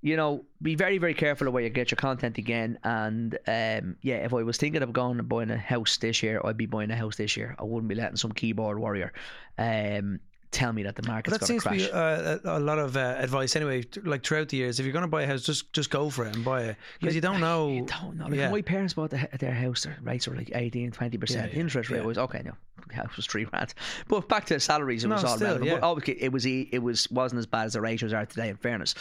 [0.00, 2.78] you know, be very, very careful of where you get your content again.
[2.84, 6.40] And um, yeah, if I was thinking of going and buying a house this year,
[6.44, 7.56] I'd be buying a house this year.
[7.58, 9.12] I wouldn't be letting some keyboard warrior
[9.58, 12.36] um, tell me that the market's But that going seems to crash.
[12.36, 13.84] to be uh, a, lot of uh, advice anyway.
[14.04, 16.26] Like throughout the years, if you're going to buy a house, just just go for
[16.26, 17.68] it and buy it because you don't know.
[17.68, 18.26] You don't know.
[18.26, 18.50] Like yeah.
[18.50, 21.30] my parents bought the, their house, their rates were like 18, 20%.
[21.30, 22.52] Yeah, yeah, Interest rate was, okay, no,
[22.92, 23.74] house was three grand.
[24.08, 25.70] But back to salaries, it No, was all still, relevant.
[25.70, 25.78] yeah.
[25.80, 28.56] But obviously, it, was, it was, wasn't as bad as the ratios are today, in
[28.56, 28.94] fairness.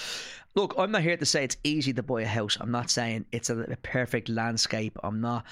[0.55, 2.57] Look, I'm not here to say it's easy to buy a house.
[2.59, 4.97] I'm not saying it's a, a perfect landscape.
[5.03, 5.45] I'm not.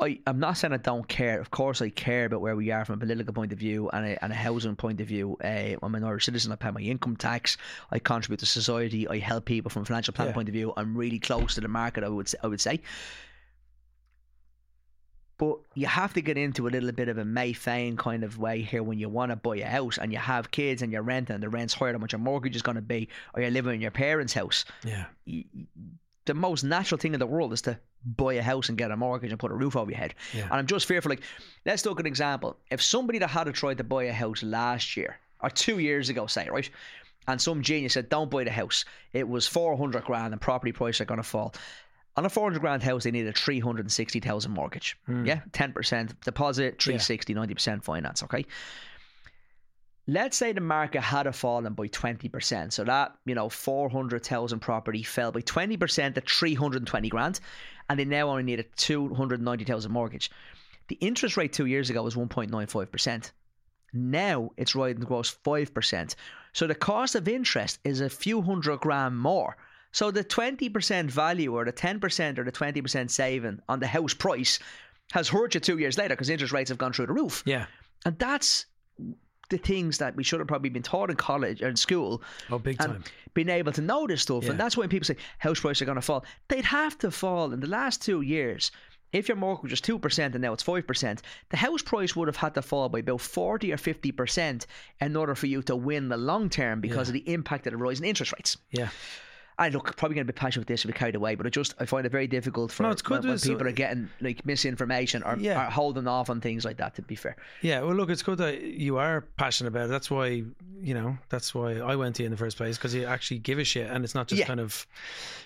[0.00, 1.38] I, I'm not saying I don't care.
[1.40, 4.04] Of course, I care about where we are from a political point of view and
[4.04, 5.36] a, and a housing point of view.
[5.44, 6.50] Uh, I'm an Irish citizen.
[6.50, 7.56] I pay my income tax.
[7.92, 9.06] I contribute to society.
[9.06, 10.34] I help people from a financial planning Yeah.
[10.34, 10.72] point of view.
[10.76, 12.02] I'm really close to the market.
[12.02, 12.80] I would I would say.
[15.36, 18.38] But you have to get into a little bit of a mé féin kind of
[18.38, 21.02] way here when you want to buy a house and you have kids and you're
[21.02, 23.50] renting and the rent's higher than what your mortgage is going to be, or you're
[23.50, 25.06] living in your parents' house Yeah,
[26.26, 28.96] the most natural thing in the world is to buy a house and get a
[28.96, 30.14] mortgage and put a roof over your head.
[30.32, 30.44] Yeah.
[30.44, 31.10] And I'm just fearful.
[31.10, 31.22] Like,
[31.64, 32.56] let's look at an example.
[32.70, 36.26] If somebody that had try to buy a house last year or two years ago,
[36.26, 36.68] say, right,
[37.26, 41.00] and some genius said, "Don't buy the house," it was 400 grand and property prices
[41.00, 41.54] are going to fall.
[42.16, 44.96] On a 400 grand house, they need a 360,000 mortgage.
[45.06, 45.26] Hmm.
[45.26, 48.22] Yeah, 10% deposit, 360, 90% finance.
[48.22, 48.46] Okay
[50.06, 52.72] let's say the market had a fallen by 20%.
[52.72, 57.40] So that, you know, 400,000 property fell by 20% to 320 grand.
[57.88, 60.30] And they now only need a 290,000 mortgage.
[60.88, 63.32] The interest rate two years ago was 1.95%.
[63.92, 66.14] Now it's riding the gross 5%.
[66.52, 69.56] So the cost of interest is a few hundred grand more.
[69.94, 74.58] So the 20% value or the 10% or the 20% saving on the house price
[75.12, 77.42] has hurt you two years later because interest rates have gone through the roof.
[77.46, 77.66] yeah.
[78.04, 78.66] And that's
[79.50, 82.58] the things that we should have probably been taught in college or in school Oh,
[82.58, 83.04] big time.
[83.34, 84.44] being able to know this stuff.
[84.44, 84.50] Yeah.
[84.50, 86.24] And that's when people say house prices are going to fall.
[86.48, 88.72] They'd have to fall in the last two years.
[89.12, 92.54] If your mortgage was 2% and now it's 5%, the house price would have had
[92.54, 94.66] to fall by about 40 or 50%
[95.00, 97.76] in order for you to win the long term because of the impact of the
[97.76, 98.56] rise in interest rates.
[98.72, 98.88] Yeah.
[99.58, 101.48] I look probably going to be passionate with this if we carried away, but I
[101.50, 103.66] just I find it very difficult for No, it's good when, when to- so- people
[103.68, 105.70] are getting like misinformation or, Yeah.
[105.70, 106.94] holding off on things like that.
[106.96, 109.88] To be fair, Yeah, well, look, it's good that you are passionate about it.
[109.90, 110.42] That's why,
[110.82, 113.38] you know, that's why I went to you in the first place because you actually
[113.38, 114.46] give a shit, and it's not just Yeah.
[114.46, 114.86] kind of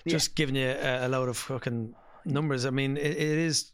[0.07, 1.93] just giving you a, a load of fucking
[2.25, 2.65] numbers.
[2.65, 3.71] I mean, it, it is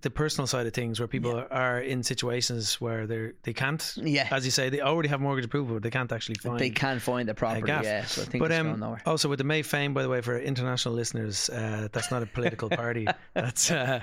[0.00, 3.94] the personal side of things where people are, are in situations where they they can't,
[3.96, 4.26] Yeah.
[4.32, 6.58] as you say, they already have mortgage approval, but they can't actually find.
[6.58, 7.64] they can't find the property.
[7.68, 10.20] Yeah, so I think but it's um, also with the mé féin, by the way,
[10.20, 13.06] for international listeners, uh, that's not a political party.
[13.34, 14.00] That's uh,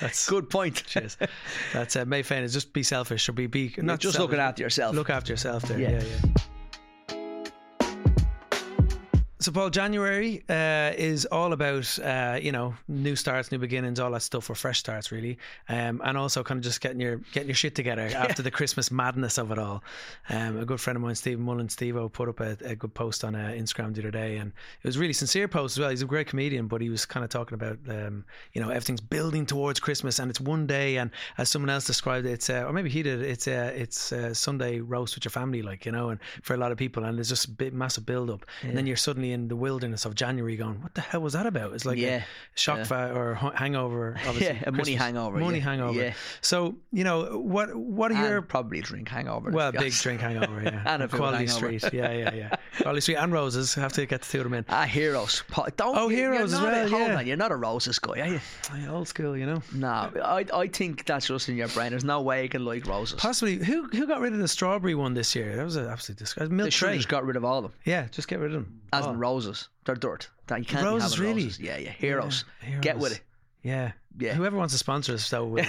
[0.00, 0.84] that's Good point.
[0.86, 1.16] Cheers.
[1.72, 4.40] That's uh, Mé féin is just be selfish or be be not just selfish, looking
[4.40, 4.94] after yourself.
[4.94, 5.80] Look after yourself there.
[5.80, 5.90] Yeah.
[5.90, 6.42] Yeah, yeah.
[9.42, 14.10] So, Paul, January uh, is all about uh, you know new starts, new beginnings, all
[14.10, 15.38] that stuff, or fresh starts, really,
[15.70, 18.90] um, and also kind of just getting your getting your shit together after the Christmas
[18.90, 19.82] madness of it all.
[20.28, 23.24] Um, a good friend of mine, Stephen Mullen, Steve put up a, a good post
[23.24, 25.88] on uh, Instagram the other day, and it was a really sincere post as well.
[25.88, 29.00] He's a great comedian, but he was kind of talking about um, you know everything's
[29.00, 32.64] building towards Christmas, and it's one day, and as someone else described it, it's uh,
[32.66, 35.92] or maybe he did, it's uh, it's uh, Sunday roast with your family, like you
[35.92, 38.44] know, and for a lot of people, and there's just a big massive build up,
[38.60, 41.46] and then you're suddenly in the wilderness of January, going, what the hell was that
[41.46, 41.72] about?
[41.72, 42.18] It's like Yeah.
[42.18, 43.08] a shock Yeah.
[43.10, 45.02] or hangover, obviously, Yeah, a money Christmas.
[45.02, 45.64] hangover, money yeah.
[45.64, 46.00] hangover.
[46.00, 46.12] Yeah.
[46.40, 49.50] So you know what what are and your probably drink hangover.
[49.50, 50.82] well, big drink hangover, yeah.
[50.86, 51.78] And a Quality hangover.
[51.78, 52.56] Street, yeah, yeah, yeah.
[52.82, 53.74] Quality Street and Roses.
[53.74, 54.64] Have to get the two of them in.
[54.68, 55.42] Ah, heroes.
[55.76, 57.16] Don't, Oh, Heroes as a- well, hold yeah.
[57.18, 58.40] on, you're not a roses guy, are you?
[58.90, 59.62] Old school, you know.
[59.74, 59.88] No,
[60.22, 61.90] I, I think that's just in your brain.
[61.90, 63.18] There's no way you can like roses.
[63.20, 65.56] Possibly, who who got rid of the strawberry one this year?
[65.56, 66.48] That was an absolute disgrace.
[66.48, 67.10] Milk They should have tray.
[67.10, 67.72] got rid of all of them.
[67.84, 68.80] Yeah, just get rid of them.
[68.92, 69.68] As Oh, in roses.
[69.84, 70.28] They're dirt.
[70.50, 71.44] You can't Roses, be really?
[71.44, 71.60] roses.
[71.60, 71.90] Yeah, yeah.
[71.90, 72.44] Heroes.
[72.68, 73.20] Yeah, Get with it.
[73.62, 73.92] Yeah.
[74.18, 74.34] Yeah.
[74.34, 75.62] Whoever wants to sponsor us, though, we,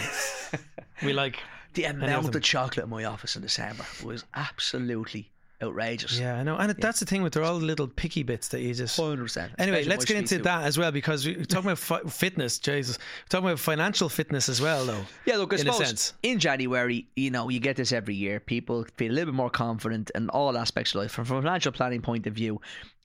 [1.04, 1.38] we like.
[1.74, 2.36] The of amount them.
[2.36, 5.32] of chocolate in my office in December was absolutely
[5.64, 6.20] outrageous.
[6.20, 8.74] Yeah, I know, and that's the thing with they're all little picky bits that you
[8.74, 8.98] just.
[9.00, 9.54] Hundred percent.
[9.58, 12.60] Anyway, let's get into that as well because we're talking about fi- fitness.
[12.60, 15.06] Jesus, we're talking about financial fitness as well, though.
[15.26, 16.14] Yeah, look, I in a suppose sense.
[16.24, 18.40] in January, you know, you get this every year.
[18.40, 21.12] People feel a little bit more confident in all aspects of life.
[21.12, 22.60] From, from a financial planning point of view,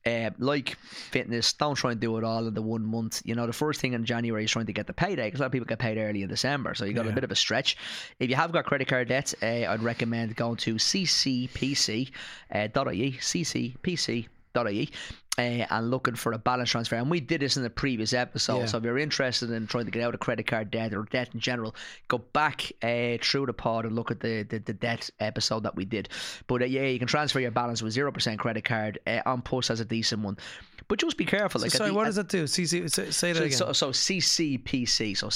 [0.06, 3.22] uh, like fitness, don't try and do it all in the one month.
[3.24, 5.42] You know, the first thing in January is trying to get the payday because a
[5.42, 7.36] lot of people get paid early in December, so you got a bit of a
[7.36, 7.76] stretch.
[8.20, 12.12] If you have got credit card debt, uh, I'd recommend going to ccpc.ie,
[12.52, 14.90] uh, .ie, ccpc.ie.
[15.38, 18.60] Uh, and looking for a balance transfer, and we did this in the previous episode.
[18.60, 18.64] Yeah.
[18.66, 21.28] So if you're interested in trying to get out of credit card debt or debt
[21.34, 21.74] in general,
[22.08, 25.76] go back uh, through the pod and look at the, the, the debt episode that
[25.76, 26.08] we did.
[26.46, 28.98] But uh, yeah, you can transfer your balance with zero percent credit card.
[29.06, 30.38] Uh, An Post has a decent one,
[30.88, 31.60] but just be careful.
[31.60, 32.44] Like So sorry, the- what does that do?
[32.44, 33.58] CC, say, say that so, again.
[33.58, 35.26] so, so CCPC, so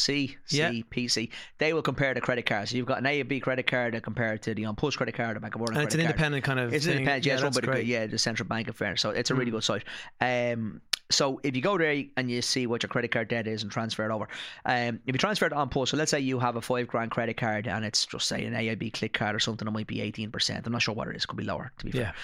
[0.49, 0.71] Yeah.
[0.71, 2.71] CCPC, they will compare the credit cards.
[2.71, 4.97] So you've got an A and B credit card that compare to the An Post
[4.97, 6.11] credit card or Bank of Ireland and it's an card.
[6.11, 6.73] independent kind of.
[6.73, 6.99] It's thing.
[6.99, 9.01] independent, yeah, it's that's the, yeah, the central bank of fairness.
[9.01, 9.55] So it's a really Mm.
[9.55, 9.85] good site.
[10.21, 10.81] Um,
[11.13, 13.73] so if you go there and you see what your credit card debt is and
[13.73, 14.29] transfer it over,
[14.65, 17.11] um, if you transfer it An Post, so let's say you have a five grand
[17.11, 20.01] credit card and it's just say an AIB click card or something, it might be
[20.01, 20.65] eighteen percent.
[20.67, 22.05] I'm not sure what it is, could be lower to be Yeah.
[22.05, 22.15] fair.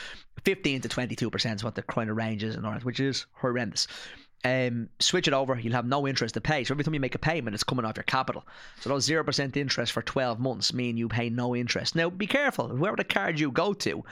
[0.45, 3.01] Fifteen to twenty two percent is what the kind of range is in Ireland, which
[3.01, 3.89] is horrendous.
[4.45, 6.63] Um, switch it over, you'll have no interest to pay.
[6.63, 8.47] So every time you make a payment, it's coming off your capital.
[8.81, 11.97] So those zero percent interest for twelve months mean you pay no interest.
[11.97, 14.05] Now be careful, whoever the card you go to,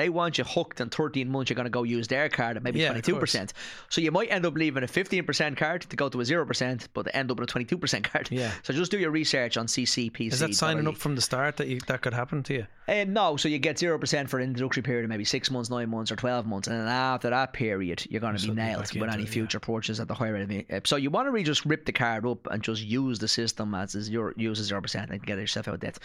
[0.00, 1.50] they want you hooked in 13 months.
[1.50, 3.52] You're going to go use their card at maybe Yeah, 22%.
[3.90, 7.14] So you might end up leaving a 15% card to go to a 0%, but
[7.14, 8.30] end up with a 22% card.
[8.30, 8.50] Yeah.
[8.62, 10.32] So just do your research on CCPC.
[10.32, 12.66] Is that signing up from the start that you, that could happen to you?
[12.88, 15.90] Um, no, so you get 0% for an introductory period of maybe six months, nine
[15.90, 16.66] months, or 12 months.
[16.66, 19.32] And then after that period, you're going to be nailed with any it, yeah.
[19.32, 20.64] future purchase at the higher end.
[20.84, 23.74] So you want to really just rip the card up and just use the system
[23.74, 25.98] as is your use as 0% and get yourself out of debt.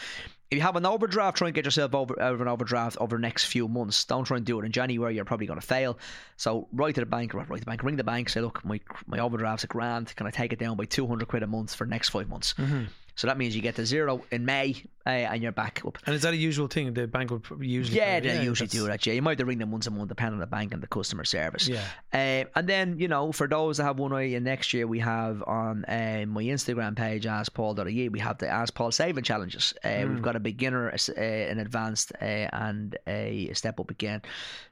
[0.51, 3.17] If you have an overdraft, try and get yourself over, out of an overdraft over
[3.17, 4.05] the next few months.
[4.05, 5.15] Don't try and do it in January.
[5.15, 5.97] You're probably going to fail.
[6.37, 8.79] So write to the bank, write to the bank, ring the bank, say, look, my
[9.07, 10.15] my overdraft's a grand.
[10.15, 12.53] Can I take it down by 200 quid a month for the next five months?
[12.57, 12.83] Mm-hmm.
[13.15, 14.75] So that means you get to zero in May
[15.05, 15.97] uh, and you're back up.
[16.05, 16.93] And is that a usual thing?
[16.93, 17.97] The bank would usually.
[17.97, 19.05] Yeah, they usually that's- do that.
[19.05, 20.83] Yeah, you might have to ring them once a month, depending on the bank and
[20.83, 21.67] the customer service.
[21.67, 21.81] Yeah.
[22.13, 24.99] Uh, and then you know, for those that have one eye, and next year we
[24.99, 29.73] have on uh, my Instagram page, askpaul.ie, we have the Ask Paul Saving Challenges.
[29.83, 30.13] Uh, Hmm.
[30.15, 34.21] We've got a beginner, an advanced, uh, and a step up again.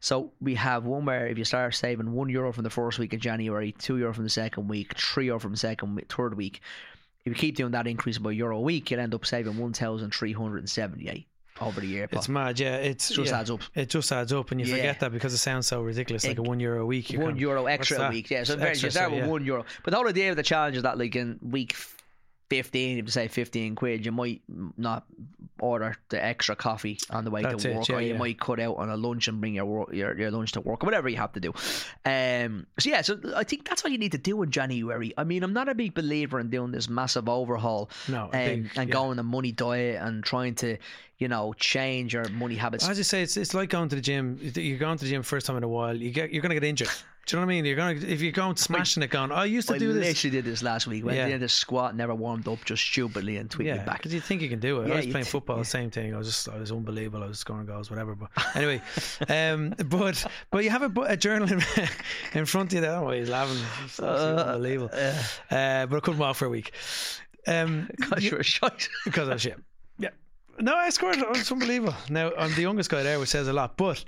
[0.02, 3.14] So we have one where if you start saving one euro from the first week
[3.14, 6.36] of January, two euro from the second week, three euro from the second week, third
[6.36, 6.60] week.
[7.26, 9.74] If you keep doing that increase by euro a week, you'll end up saving one
[9.74, 11.26] thousand three hundred and seventy-eight
[11.62, 12.08] over the year.
[12.08, 12.20] Paul.
[12.20, 12.76] It's mad, yeah.
[12.78, 13.40] It's just yeah.
[13.40, 13.62] adds up.
[13.76, 14.76] It just adds up, and you Yeah.
[14.76, 17.12] forget that because it sounds so ridiculous, like It- a one euro a week.
[17.16, 18.30] One euro extra a week.
[18.30, 19.64] Yeah, so It's very, extra, you start with one euro.
[19.84, 21.76] But the whole idea of the challenge is that, like in week
[22.50, 24.42] fifteen, if you say fifteen quid, you might
[24.78, 25.06] not
[25.60, 28.18] order the extra coffee on the way That's to it, work, yeah, or you yeah.
[28.18, 30.86] might cut out on a lunch and bring your your your lunch to work, or
[30.88, 31.54] whatever you have to do.
[32.06, 35.14] Um, so yeah, so I think that's what you need to do in January.
[35.18, 38.72] I mean, I'm not a big believer in doing this massive overhaul No, um, big-
[38.76, 38.94] and yeah.
[38.94, 40.78] going on a money diet and trying to,
[41.20, 42.88] you know, change your money habits.
[42.88, 44.38] As you say, it's it's like going to the gym.
[44.42, 45.96] You're going to the gym first time in a while.
[45.96, 46.90] You get you're gonna get injured.
[47.26, 47.64] Do you know what I mean?
[47.66, 49.32] You're gonna if you're going smashing it, going.
[49.32, 50.06] "Oh, I used to I do this.
[50.08, 51.06] literally did this last week.
[51.06, 51.28] Went Yeah.
[51.28, 54.00] in the squat, never warmed up, just stupidly, and tweaked Yeah, me back.
[54.00, 54.88] because you think you can do it.
[54.90, 55.64] Yeah, I was playing football, yeah.
[55.64, 56.14] same thing.
[56.14, 57.24] I was just, I was unbelievable.
[57.24, 58.14] I was scoring goals, whatever.
[58.16, 58.82] But anyway,
[59.30, 61.62] um, but but you have a, a journal in,
[62.34, 62.82] in front of you.
[62.82, 63.58] That Oh, he's laughing.
[63.86, 64.90] It's absolutely unbelievable.
[64.94, 66.74] Uh, but I couldn't walk for a week.
[67.48, 68.90] Um, Because you- you're a shite.
[69.06, 69.58] because of shit.
[69.98, 70.10] Yeah.
[70.60, 71.16] No, I scored.
[71.18, 71.96] It was unbelievable.
[72.10, 73.78] Now I'm the youngest guy there, which says a lot.
[73.78, 74.04] But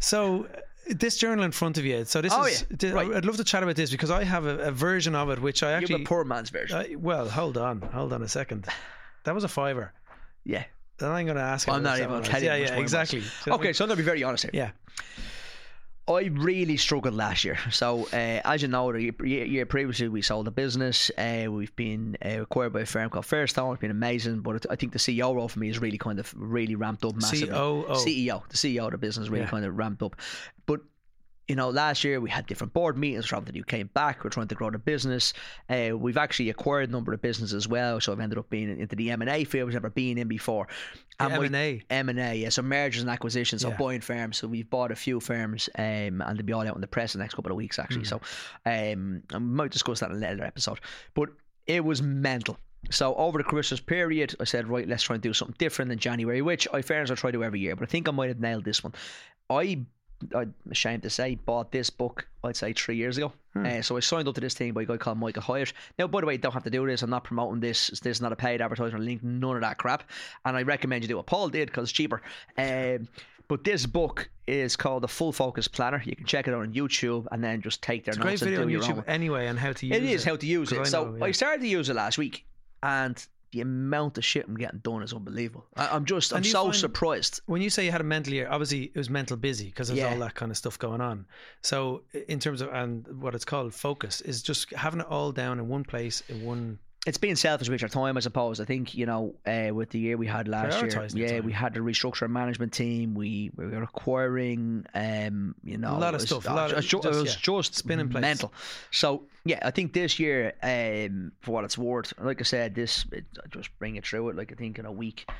[0.00, 2.04] so uh, this journal in front of you.
[2.04, 2.64] So this Oh, is.
[2.80, 2.92] yeah.
[2.92, 3.12] Right.
[3.14, 5.62] I'd love to chat about this because I have a, a version of it which
[5.62, 5.98] I actually.
[5.98, 6.76] the poor man's version.
[6.78, 8.66] I, well, hold on, hold on a second.
[9.24, 9.92] That was a fiver.
[10.44, 10.64] yeah.
[10.98, 11.66] Then I'm going to ask.
[11.66, 13.20] I'm how not even that gonna tell you Yeah, yeah, exactly.
[13.20, 14.50] Do you know what I Okay, so I'm gonna be very honest here.
[14.54, 14.70] Yeah.
[16.06, 17.58] I really struggled last year.
[17.70, 21.10] So, uh, as you know, the year, previously we sold the business.
[21.16, 23.72] Uh, we've been uh, acquired by a firm called Fairstone.
[23.72, 26.18] It's been amazing, but it, I think the CEO role for me is really kind
[26.18, 27.48] of really ramped up massively.
[27.48, 27.84] COO.
[27.94, 29.50] CEO, the CEO of the business, really Yeah.
[29.50, 30.16] kind of ramped up.
[30.66, 30.80] But
[31.48, 33.28] you know, last year we had different board meetings.
[33.28, 34.24] To the UK and back.
[34.24, 35.32] We're trying to grow the business.
[35.68, 38.00] Uh, we've actually acquired a number of businesses as well.
[38.00, 40.16] So I've ended up being into the M and A field, which I've never been
[40.18, 40.68] in before.
[41.18, 41.82] The my- M&A.
[41.90, 43.76] M and A, yeah, so mergers and acquisitions, so Yeah.
[43.76, 44.38] buying firms.
[44.38, 45.84] So we've bought a few firms, um,
[46.22, 48.04] and they'll be all out in the press in the next couple of weeks, actually.
[48.04, 48.20] So,
[48.66, 50.80] um, I might discuss that in a later episode.
[51.14, 51.28] But
[51.66, 52.58] it was mental.
[52.90, 55.98] So over the Christmas period, I said, right, let's try and do something different in
[55.98, 58.28] January, which I fairness I try to do every year, but I think I might
[58.28, 58.92] have nailed this one.
[59.48, 59.84] I,
[60.34, 62.26] I'm ashamed to say, bought this book.
[62.42, 63.32] I'd say three years ago.
[63.56, 65.72] Uh, so I signed up to this thing by a guy called Michael Hyatt.
[65.98, 67.02] Now, by the way, you don't have to do this.
[67.02, 67.88] I'm not promoting this.
[67.88, 69.22] This is not a paid advertisement link.
[69.22, 70.02] None of that crap.
[70.44, 72.20] And I recommend you do what Paul did because it's cheaper.
[72.58, 73.06] Um,
[73.46, 76.02] But this book is called the Full Focus Planner.
[76.04, 78.40] You can check it out on YouTube and then just take their It's a notes
[78.40, 80.10] great video and on do your YouTube anyway, and how to use It it.
[80.10, 80.80] is how to use it.
[80.80, 81.24] I so know, yeah.
[81.26, 82.46] I started to use it last week,
[82.82, 83.24] and
[83.54, 85.64] the amount of shit I'm getting done is unbelievable.
[85.76, 87.40] I, I'm just, I'm And so surprised.
[87.46, 90.00] when you say you had a mental year, obviously it was mental busy because there's
[90.00, 90.12] Yeah.
[90.12, 91.26] all that kind of stuff going on.
[91.62, 95.58] So in terms of and what it's called focus is just having it all down
[95.58, 96.78] in one place in one.
[97.06, 98.60] It's being selfish with your time, I suppose.
[98.60, 101.74] I think you know, uh, with the year we had last year, yeah, we had
[101.74, 103.14] to restructure our management team.
[103.14, 106.72] We, we were acquiring, um, you know, A lot of was- stuff, a lot of-
[106.72, 108.54] it was ju- just, it was yeah, just spinning mental.
[108.90, 113.04] So yeah, I think this year, um, for what it's worth, like I said, this
[113.12, 114.36] it, I just bring it through it.
[114.36, 115.30] Like I think in a week,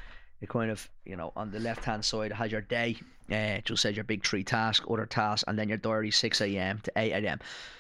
[0.43, 2.97] it kind of you know on the left hand side it has your day.
[3.33, 6.43] Uh, it just says your big three task, other tasks, and then your diary six
[6.43, 6.79] a.m.
[6.81, 7.39] to eight a.m.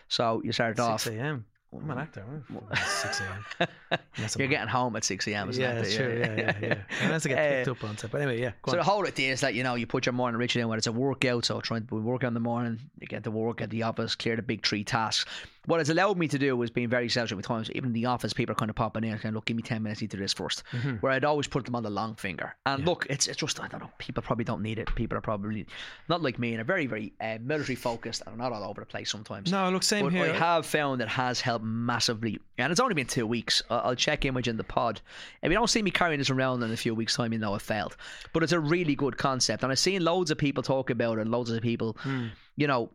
[0.08, 1.02] So you started off.
[1.02, 1.44] Six a.m.
[1.76, 2.24] I'm an actor.
[2.28, 3.68] I'm Six a.m.
[4.38, 5.50] You're getting home at six a.m.
[5.50, 5.74] isn't yeah, it?
[5.76, 6.18] that's true.
[6.20, 6.74] Yeah, yeah, yeah.
[7.02, 8.10] Unless I get picked Uh, up on set.
[8.10, 8.52] But anyway, yeah.
[8.66, 8.78] So on.
[8.78, 10.86] the whole idea is that you know you put your morning ritual in, whether it's
[10.86, 13.82] a workout, so trying to work in the morning, you get to work at the
[13.82, 15.28] office, clear the big three tasks.
[15.66, 17.70] What it's allowed me to do is being very selfish with times.
[17.70, 19.62] Even in the office, people are kind of popping in, and of look, give me
[19.62, 21.02] ten minutes to do this 1st Mhm.
[21.02, 22.54] Where I'd always put them on the long finger.
[22.66, 22.86] And Yeah.
[22.86, 23.90] look, it's it's just I don't know.
[23.98, 24.94] People probably don't need it.
[24.94, 25.66] People are probably
[26.08, 28.86] not like me and are very very uh, military focused and not all over the
[28.86, 29.50] place sometimes.
[29.50, 30.24] No, look, same But here.
[30.24, 33.62] I have found it has helped massively, and it's only been two weeks.
[33.70, 35.00] I'll check in with you in the pod.
[35.42, 37.54] If you don't see me carrying this around in a few weeks' time, you know
[37.54, 37.96] I failed.
[38.32, 41.22] But it's a really good concept, and I've seen loads of people talk about it.
[41.22, 42.26] and Loads of people, Hmm.
[42.56, 42.90] you know,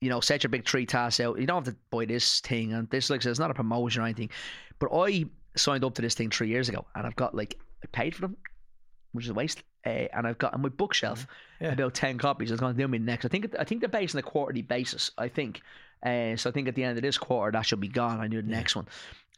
[0.00, 1.38] you know, set your big tree tasks out.
[1.40, 4.04] You don't have to buy this thing, and this like it's not a promotion or
[4.04, 4.30] anything.
[4.78, 5.24] But I
[5.56, 8.20] signed up to this thing three years ago, and I've got like I paid for
[8.22, 8.36] them,
[9.12, 9.62] which is a waste.
[9.86, 11.26] Uh, and I've got on my bookshelf
[11.60, 11.72] Yeah.
[11.72, 12.50] about ten copies.
[12.50, 13.24] It's going to do me next.
[13.24, 15.10] I think I think they're based on a quarterly basis.
[15.16, 15.62] I think.
[16.04, 18.20] Uh, so I think at the end of this quarter that should be gone.
[18.20, 18.86] I do the next one.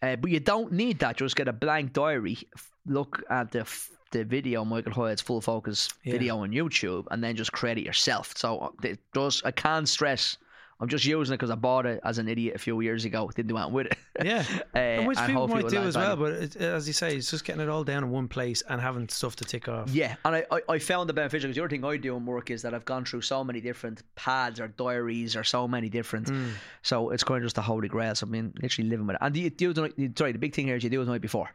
[0.03, 1.17] Uh, but you don't need that.
[1.17, 2.39] Just get a blank diary.
[2.87, 6.13] Look at the f- the video Michael Hyatt's full focus Yeah.
[6.13, 8.33] video on YouTube, and then just create it yourself.
[8.37, 9.43] So uh, it does.
[9.45, 10.39] I can't stress.
[10.81, 13.29] I'm just using it because I bought it as an idiot a few years ago.
[13.35, 13.99] Didn't do anything with it.
[14.25, 14.45] Yeah.
[14.75, 17.45] uh, And which people might do as well, but it, as you say, it's just
[17.45, 19.91] getting it all down in one place and having stuff to tick off.
[19.91, 22.25] Yeah, and I, I, I found the beneficial because the other thing I do in
[22.25, 25.89] work is that I've gone through so many different pads or diaries or so many
[25.89, 26.29] different.
[26.29, 26.53] Mm.
[26.83, 28.15] So it's kind of just the holy grail.
[28.15, 29.23] So I mean, literally living with it.
[29.23, 31.11] And you do the night, sorry, the big thing here is you do it the
[31.11, 31.51] night before.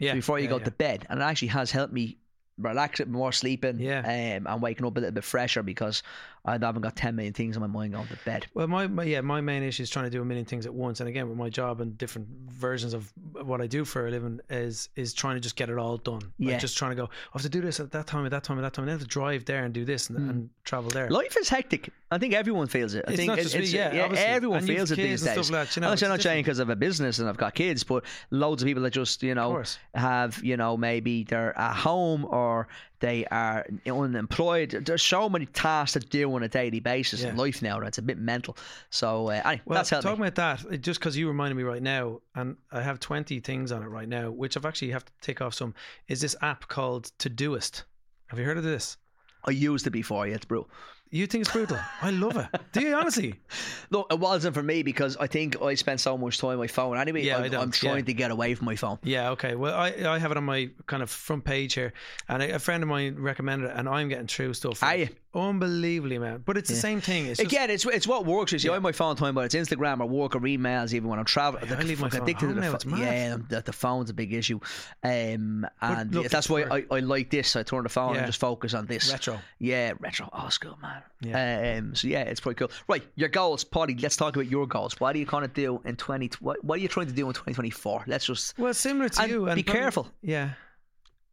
[0.00, 0.12] Yeah.
[0.12, 0.64] So before you yeah, go yeah.
[0.64, 2.18] to bed, and it actually has helped me
[2.58, 3.78] relax it more sleeping.
[3.78, 4.00] Yeah.
[4.00, 6.02] Um, and waking up a little bit fresher because
[6.46, 8.46] I haven't got ten million things on my mind going to bed.
[8.52, 10.74] Well, my, my yeah, my main issue is trying to do a million things at
[10.74, 14.10] once, and again with my job and different versions of what I do for a
[14.10, 16.20] living is is trying to just get it all done.
[16.20, 16.58] Like Yeah.
[16.58, 17.04] just trying to go.
[17.04, 18.82] I have to do this at that time, at that time, at that time.
[18.82, 20.30] And then I have to drive there and do this and, hmm.
[20.30, 21.08] and travel there.
[21.08, 21.90] Life is hectic.
[22.10, 23.04] I think everyone feels it.
[23.08, 25.50] I It's think not it- just me, it's, yeah, everyone And feels it these days.
[25.50, 27.82] like you know, Obviously, I'm not saying because I've a business and I've got kids,
[27.84, 29.62] but loads of people that just you know
[29.94, 32.68] have you know maybe they're at home or
[33.00, 34.70] they are unemployed.
[34.86, 38.02] There's so many tasks to do on a daily basis in life now that's a
[38.02, 38.56] bit mental.
[38.90, 40.28] So uh, anyway, Well, that's helped talking me.
[40.28, 43.82] about that, just because you reminded me right now, and I have 20 things on
[43.82, 45.74] it right now, which I've actually have to take off some,
[46.08, 47.82] is this app called Todoist.
[48.28, 48.96] Have you heard of this?
[49.44, 50.26] I used it before.
[50.26, 50.70] Yeah, it's brutal.
[51.10, 51.78] You think it's brutal?
[52.02, 52.48] I love it.
[52.72, 53.34] Do you honestly?
[53.90, 56.66] Look, it wasn't for me because I think I spend so much time on my
[56.66, 56.96] phone.
[56.96, 58.04] Anyway, Yeah, I I'm, don't, I'm trying yeah.
[58.06, 58.98] to get away from my phone.
[59.04, 59.54] Yeah, okay.
[59.54, 61.92] Well, I, I have it on my kind of front page here,
[62.28, 64.82] and a, friend of mine recommended it, and I'm getting through stuff.
[64.82, 66.42] Are like, Unbelievably, man.
[66.44, 67.26] But it's the same thing.
[67.26, 68.52] It's just, Again, it's it's what works.
[68.52, 70.92] You see, I have my phone time, but it's Instagram or work or emails.
[70.94, 72.86] Even when I'm traveling, I leave my phone addicted home to the now, pho- it's
[72.86, 72.98] mad.
[73.00, 74.60] Yeah, the, the phone's a big issue,
[75.02, 77.56] um, and look, yeah, that's why I, I like this.
[77.56, 78.18] I turn the phone Yeah.
[78.20, 79.10] and just focus on this.
[79.10, 79.38] retro.
[79.58, 80.28] Yeah, retro.
[80.32, 81.02] Oh, good, man.
[81.20, 81.78] Yeah.
[81.78, 82.70] Um, so yeah, it's pretty cool.
[82.88, 83.94] Right, your goals, Paddy.
[83.96, 85.00] Let's talk about your goals.
[85.00, 86.30] What are you kind of do in twenty?
[86.40, 88.04] What, what are you trying to do in twenty twenty four?
[88.06, 89.46] Let's just Well, similar to And you.
[89.46, 90.08] And be probably- careful.
[90.22, 90.50] Yeah.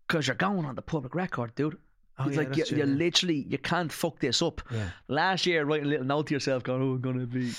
[0.07, 1.77] because you're going on the public record, dude.
[2.23, 2.89] Oh, It's yeah, like you, true, you yeah.
[2.93, 4.61] literally you can't fuck this up.
[4.71, 4.89] Yeah.
[5.07, 7.51] Last year, writing a little note to yourself, going, "Oh, I'm gonna be."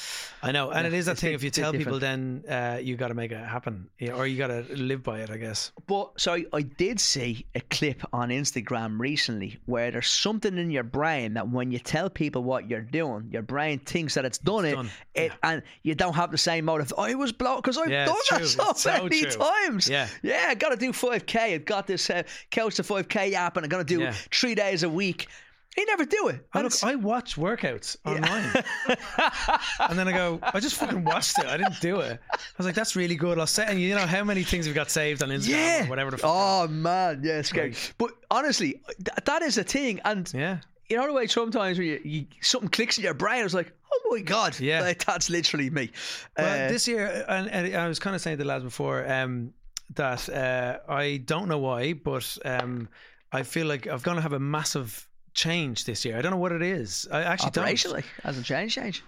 [0.42, 1.30] I know, and it is that thing.
[1.30, 4.26] bit- If you tell people, then uh, you got to make it happen, yeah, or
[4.26, 5.30] you got to live by it.
[5.30, 5.72] I guess.
[5.86, 10.82] But sorry, I did see a clip on Instagram recently where there's something in your
[10.84, 14.64] brain that when you tell people what you're doing, your brain thinks that it's done
[14.64, 16.92] it, done, it and you don't have the same motive.
[16.98, 19.30] I was blown because I've done it's that so, so many true.
[19.30, 19.88] times.
[19.88, 20.08] Yeah.
[20.22, 21.36] yeah, I got to do 5k.
[21.54, 24.14] I've got this uh, couch to 5k app, and I'm gonna do Yeah.
[24.54, 25.28] Three days a week.
[25.74, 26.46] He never do it.
[26.52, 28.62] I look, I watch workouts online,
[29.88, 31.46] and then I go, I just fucking watched it.
[31.46, 32.20] I didn't do it.
[32.30, 33.38] I was like, that's really good.
[33.38, 35.88] I'll say, and you know how many things we've got saved on Instagram, yeah, or
[35.88, 36.30] whatever the fuck.
[36.30, 37.70] Oh man, yeah, it's scary.
[37.70, 40.58] Like- but honestly, th- that is a thing, and yeah,
[40.90, 43.72] you know the way sometimes when you, you something clicks in your brain, it's like,
[43.90, 44.82] oh my god, Yeah.
[44.82, 45.90] like, that's literally me.
[46.36, 49.10] Well, Uh, this year, and, and I was kind of saying to the lads before
[49.10, 49.54] um,
[49.94, 52.90] that uh, I don't know why, but um,
[53.32, 56.18] I feel like I'm going to have a massive change this year.
[56.18, 57.08] I don't know what it is.
[57.10, 57.66] I actually don't.
[57.66, 58.74] Operationally, hasn't changed.
[58.74, 59.02] Change.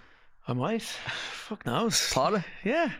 [0.47, 0.81] I might.
[0.81, 2.11] Fuck knows.
[2.13, 2.91] Paula, Yeah.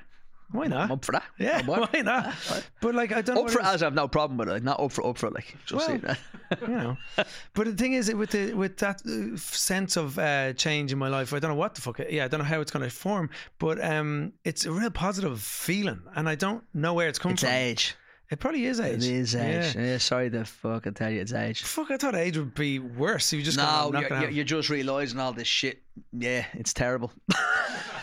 [0.51, 0.81] Why not?
[0.83, 1.23] I'm up for that.
[1.39, 2.31] Yeah, why not?
[2.79, 4.47] But like, I don't know Up what for it as I have no problem with
[4.47, 4.51] it.
[4.51, 5.33] Like, not up for up for it.
[5.33, 6.19] Like just Well, saying that.
[6.61, 6.97] you know.
[7.55, 11.07] But the thing is, with the with that uh, sense of uh, change in my
[11.07, 11.99] life, I don't know what the fuck.
[11.99, 14.91] It, yeah, I don't know how it's going to form, but um, it's a real
[14.91, 17.51] positive feeling, and I don't know where it's coming It's from.
[17.51, 17.95] age.
[18.35, 18.95] It probably is age.
[19.05, 19.75] It is age.
[19.75, 19.81] Yeah.
[19.81, 19.97] Yeah.
[19.97, 21.63] sorry to fucking tell you, it's age.
[21.63, 23.31] Fuck, I thought age would be worse.
[23.31, 25.81] You just No, "I'm not you're, you're, you're just realising all this shit.
[26.11, 27.13] Yeah, it's terrible.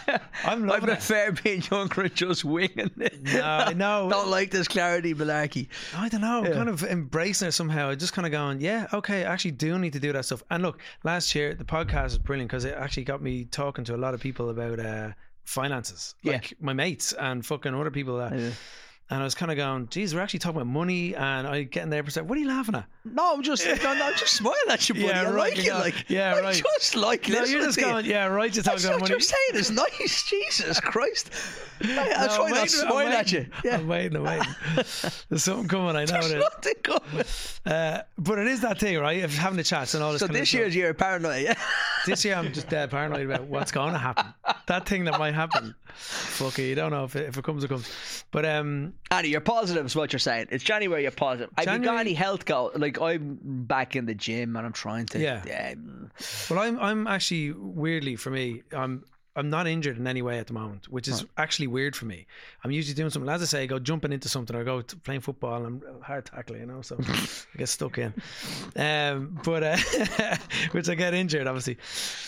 [0.09, 0.95] I'm I loving it.
[0.95, 3.23] prefer being younger and just winging it.
[3.23, 4.09] No, no.
[4.11, 5.69] Don't like this clarity malarkey.
[5.95, 6.53] I don't know, Yeah.
[6.55, 7.91] kind of embracing it somehow.
[7.91, 10.43] I just kind of going, yeah, okay, I actually do need to do that stuff.
[10.51, 13.95] And look, last year the podcast was brilliant because it actually got me talking to
[13.95, 15.11] a lot of people about uh,
[15.45, 16.41] finances, Yeah.
[16.61, 18.17] my mates and fucking other people.
[18.19, 18.51] That, Yeah.
[19.13, 21.83] And I was kind of going, geez, we're actually talking about money, and I get
[21.83, 22.27] in there, percent.
[22.27, 22.87] What are you laughing at?
[23.05, 25.07] No, I'm just, no, no, I'm just smiling at you, buddy.
[25.09, 25.67] Yeah, I right, like it.
[25.67, 26.55] go, Like, yeah, I right.
[26.79, 28.51] just like No, you're just going, yeah, right.
[28.51, 29.13] Just That's talking about what money.
[29.13, 30.23] you're saying is nice.
[30.31, 31.31] Jesus Christ.
[31.85, 33.47] I, I'll No, try I'm not waiting, smile I'm at you.
[33.65, 33.77] Yeah.
[33.77, 34.55] I'm waiting, I'm waiting.
[35.29, 36.39] There's something coming, I know There's it.
[36.39, 37.25] nothing coming.
[37.67, 39.23] Uh, but it is that thing, right?
[39.25, 40.21] Of having the chats and all this.
[40.21, 40.59] So kind of this stuff.
[40.61, 41.55] year's year of paranoia, yeah?
[42.07, 44.27] This year I'm just dead paranoid about what's going to happen.
[44.67, 45.75] That thing that might happen.
[45.95, 48.25] Fuck it, you don't know if it, if it comes, it comes.
[48.31, 50.49] But um, Annie, you're positive is what you're saying.
[50.51, 51.51] It's January, you're positive.
[51.57, 52.73] Have you got January- any health goals?
[52.77, 55.19] Like, I'm back in the gym and I'm trying to.
[55.19, 55.43] Yeah.
[55.47, 55.75] yeah
[56.49, 59.05] well, I'm I'm actually weirdly for me, I'm
[59.35, 62.27] I'm not injured in any way at the moment, which is actually weird for me.
[62.65, 63.31] I'm usually doing something.
[63.31, 66.27] As I say, I go jumping into something or go playing football and I'm hard
[66.27, 68.13] tackling, you know, so I get stuck in.
[68.77, 69.77] Um, but uh,
[70.73, 71.79] which I get injured, obviously.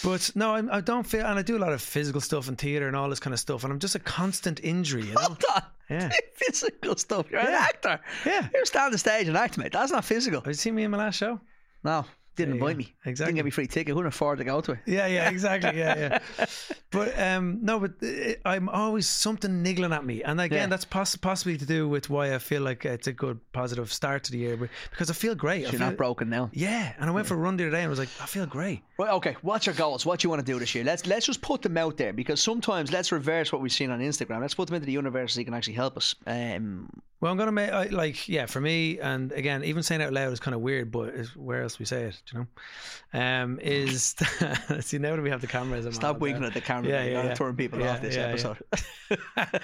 [0.02, 2.56] But no, I'm, I don't feel, and I do a lot of physical stuff and
[2.56, 5.20] theatre and all this kind of stuff, and I'm just a constant injury, you know.
[5.24, 5.62] Hold on.
[5.90, 6.10] Yeah.
[6.36, 7.26] Physical stuff.
[7.30, 7.66] You're an Yeah.
[7.68, 8.00] actor.
[8.24, 8.48] Yeah.
[8.54, 9.72] You're stand on the stage and act, mate.
[9.72, 10.40] That's not physical.
[10.40, 11.38] Have you seen me in my last show?
[11.82, 12.94] No, didn't invite me.
[13.04, 13.30] Exactly.
[13.30, 13.94] Didn't get me free ticket.
[13.94, 14.78] Wouldn't afford to go to it.
[14.86, 15.78] Yeah, yeah, exactly.
[15.78, 16.46] Yeah, yeah.
[16.90, 20.66] but um, no, but uh, I'm always something niggling at me, and again, Yeah.
[20.66, 24.24] that's poss- possibly to do with why I feel like it's a good positive start
[24.24, 25.58] to the year, but- because I feel great.
[25.58, 26.50] I You're feel, not broken now.
[26.52, 28.26] Yeah, and I went for a run the other day, and I was like, I
[28.26, 28.82] feel great.
[28.98, 29.36] Right, okay.
[29.42, 30.06] What's your goals?
[30.06, 30.84] What do you want to do this year?
[30.84, 34.00] Let's let's just put them out there because sometimes let's reverse what we've seen on
[34.00, 34.40] Instagram.
[34.40, 36.14] Let's put them into the universe so you can actually help us.
[36.26, 36.88] Um,
[37.20, 40.12] Well, I'm gonna make I, like yeah for me, and again, even saying it out
[40.12, 43.18] loud is kind of weird, but where else we say it, you know?
[43.20, 44.14] Um, is
[44.80, 46.48] see now that we have the cameras, I'm stop winking there.
[46.48, 46.90] at the camera.
[46.90, 47.34] Yeah, yeah, yeah.
[47.34, 48.28] turn people Yeah, off this yeah, yeah.
[48.28, 49.60] episode.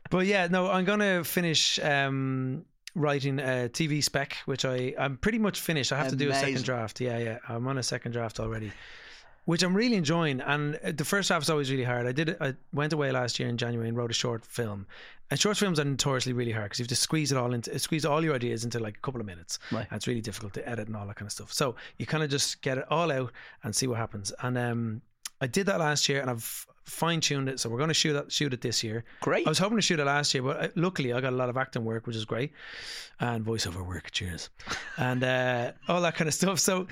[0.10, 5.38] but yeah, no, I'm gonna finish um, writing a TV spec, which I I'm pretty
[5.38, 5.92] much finished.
[5.92, 7.00] I have to do a second draft.
[7.00, 8.72] Yeah, yeah, I'm on a second draft already,
[9.46, 10.40] which I'm really enjoying.
[10.42, 12.06] And uh, the first half is always really hard.
[12.06, 12.38] I did it.
[12.40, 14.86] I went away last year in January and wrote a short film.
[15.30, 17.76] And short films are notoriously really hard because you have to squeeze it all into
[17.78, 19.58] squeeze all your ideas into like a couple of minutes.
[19.72, 19.86] Right.
[19.90, 21.52] And it's really difficult to edit and all that kind of stuff.
[21.52, 23.32] So you kind of just get it all out
[23.64, 24.32] and see what happens.
[24.42, 25.02] And um,
[25.40, 27.60] I did that last year, and I've fine tuned it.
[27.60, 29.04] So we're going to shoot that, shoot it this year.
[29.20, 29.46] Great.
[29.46, 31.48] I was hoping to shoot it last year, but uh, luckily I got a lot
[31.48, 32.52] of acting work, which is great,
[33.20, 34.10] and voiceover work.
[34.12, 34.50] Cheers,
[34.96, 36.58] and uh, all that kind of stuff.
[36.58, 36.86] So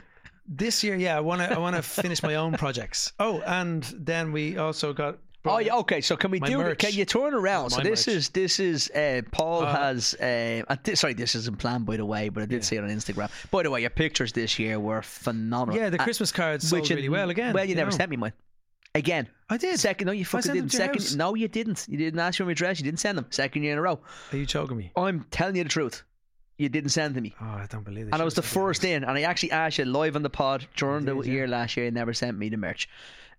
[0.47, 3.13] this year, yeah, I want to I want to finish my own projects.
[3.19, 5.19] Oh, and then we also got.
[5.47, 6.01] Oh yeah, okay.
[6.01, 6.57] So can we My do?
[6.57, 6.79] merch.
[6.79, 7.67] Can you turn around?
[7.67, 8.17] Oh, so this merch.
[8.17, 10.15] is this is uh, Paul Uh, has.
[10.15, 12.89] Uh, this, sorry, this isn't planned by the way, but I did see it on
[12.89, 13.31] Instagram.
[13.51, 15.79] By the way, your pictures this year were phenomenal.
[15.79, 17.53] Yeah, the Uh, Christmas cards sold really well again.
[17.53, 17.97] Well, you, never know.
[17.99, 18.33] sent me mine.
[18.95, 19.79] Again, I did.
[19.81, 20.07] second.
[20.07, 20.71] No, you fucking didn't.
[20.73, 21.03] Second.
[21.03, 21.15] house.
[21.15, 21.85] No, you didn't.
[21.91, 22.79] You didn't ask for my address.
[22.79, 23.27] You didn't send them.
[23.31, 24.01] Second year in a row.
[24.33, 24.93] Are you choking me?
[24.97, 26.05] I'm telling you the truth.
[26.57, 27.35] You didn't send to me.
[27.41, 28.13] Oh, I don't believe it.
[28.13, 30.67] And I was the first in, and I actually asked you live on the pod
[30.77, 31.33] during the did, yeah.
[31.33, 31.87] year last year.
[31.87, 32.89] You never sent me the merch.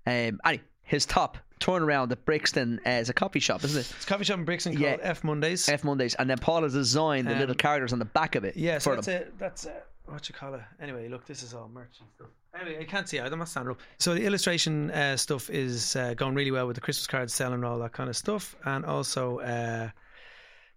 [0.06, 3.90] Um, anyway, his top turnaround at Brixton uh, is a coffee shop, isn't it?
[3.96, 4.98] It's a coffee shop in Brixton called Yeah.
[5.02, 5.70] F Mondays.
[5.70, 8.44] F Mondays, and then Paul has designed the Um, little characters on the back of
[8.44, 8.58] it.
[8.58, 9.22] Yeah, so that's them.
[9.22, 9.40] it.
[9.40, 9.86] That's it.
[10.08, 10.62] What you call it?
[10.80, 12.28] Anyway, look, this is all merch and stuff.
[12.62, 13.24] Anyway, I can't see it.
[13.32, 13.80] I'm standing up.
[13.98, 17.56] So the illustration uh, stuff is uh, going really well with the Christmas cards selling
[17.56, 19.90] and all that kind of stuff, and also, uh,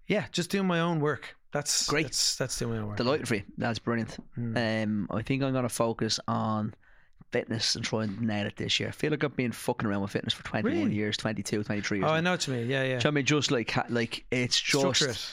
[0.08, 1.36] yeah, just doing my own work.
[1.52, 2.06] That's Great.
[2.06, 2.96] That's, that's doing my own work.
[2.96, 3.42] Delighted for you.
[3.56, 4.16] That's brilliant.
[4.38, 4.82] Mm.
[4.84, 6.74] Um, I think I'm going to focus on
[7.30, 8.88] fitness and try and nail it this year.
[8.88, 10.94] I feel like I've been fucking around with fitness for 21 Really?
[10.94, 12.04] years, 22, 23 years.
[12.04, 12.14] Oh, now.
[12.14, 12.68] I know what you mean.
[12.68, 12.88] Yeah, yeah.
[12.88, 13.24] Do you know I mean?
[13.24, 15.02] Just like, like it's just.
[15.02, 15.32] It.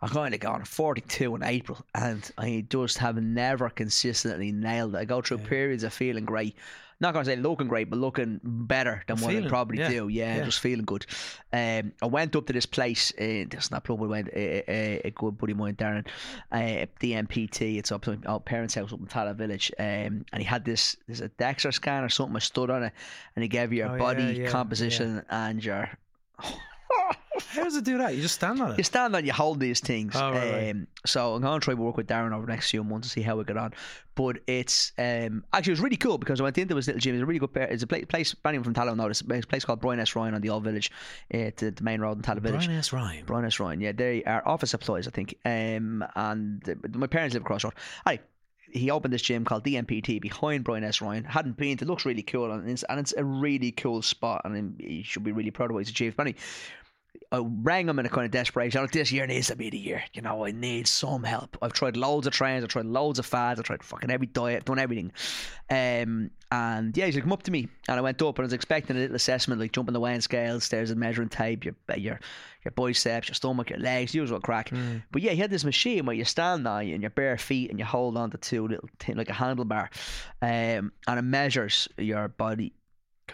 [0.00, 4.96] I'm going to go on 42 in April, and I just have never consistently nailed
[4.96, 4.98] it.
[4.98, 5.48] I go through Yeah.
[5.48, 6.56] periods of feeling great.
[7.02, 10.06] Not to say looking great, but looking better than what I probably yeah, do.
[10.06, 10.44] Yeah, yeah.
[10.44, 11.04] just feeling good.
[11.52, 13.12] Um, I went up to this place.
[13.18, 13.88] Uh, this is not.
[13.88, 16.06] We went a, a, a good buddy of mine, Darren,
[16.52, 17.78] uh, DMPT.
[17.78, 19.72] It's up to my parents' house up in Tallaght Village.
[19.80, 20.96] Um, and he had this.
[21.08, 22.36] There's a DEXA scan or something.
[22.36, 22.92] I stood on it,
[23.34, 25.90] and he gave you your Oh, body yeah, composition and your.
[27.50, 28.14] How does it do that?
[28.14, 28.78] You just stand on it.
[28.78, 30.14] You stand on, it, you hold these things.
[30.16, 30.70] Oh, right, right.
[30.70, 33.08] um, So I'm going to try to work with Darren over the next few months
[33.08, 33.72] to see how we get on.
[34.14, 37.14] But it's um, actually it was really cool because I went into this little gym.
[37.14, 37.64] It's a really good pair.
[37.64, 38.04] It's a place.
[38.06, 39.22] place from Tallaght notice.
[39.22, 40.14] It's a place called Brian S.
[40.14, 40.90] Ryan on the Old Village,
[41.32, 42.66] uh, to the main road in Tallaght Village.
[42.66, 42.92] Brian S.
[42.92, 43.24] Ryan.
[43.24, 43.58] Brian S.
[43.58, 45.36] Ryan, yeah, they are office supplies, I think.
[45.44, 48.20] Um, and uh, my parents live across the road.
[48.70, 51.02] He opened this gym called DMPT behind Brian S.
[51.02, 51.24] Ryan.
[51.24, 51.72] Hadn't been.
[51.72, 55.24] It looks really cool, and it's, and it's a really cool spot, and he should
[55.24, 56.16] be really proud of what he's achieved.
[56.16, 56.38] But anyway,
[57.30, 58.80] I rang him in a kind of desperation.
[58.80, 60.04] Like, this year needs to be the year.
[60.12, 61.56] You know, I need some help.
[61.62, 62.62] I've tried loads of trains.
[62.62, 63.58] I've tried loads of fads.
[63.58, 64.66] I've tried fucking every diet.
[64.66, 65.12] Done everything.
[65.70, 68.46] Um, and yeah, he's like, come up to me, and I went up, and I
[68.46, 71.74] was expecting a little assessment, like jumping the weighing scales, stairs and measuring tape, your
[71.96, 72.20] your
[72.64, 74.70] your biceps, your stomach, your legs, usual crack.
[75.10, 77.70] But yeah, he had this machine where you stand on you in your bare feet
[77.70, 79.88] and you hold on to two little thing like a handlebar,
[80.42, 82.74] um, and it measures your body.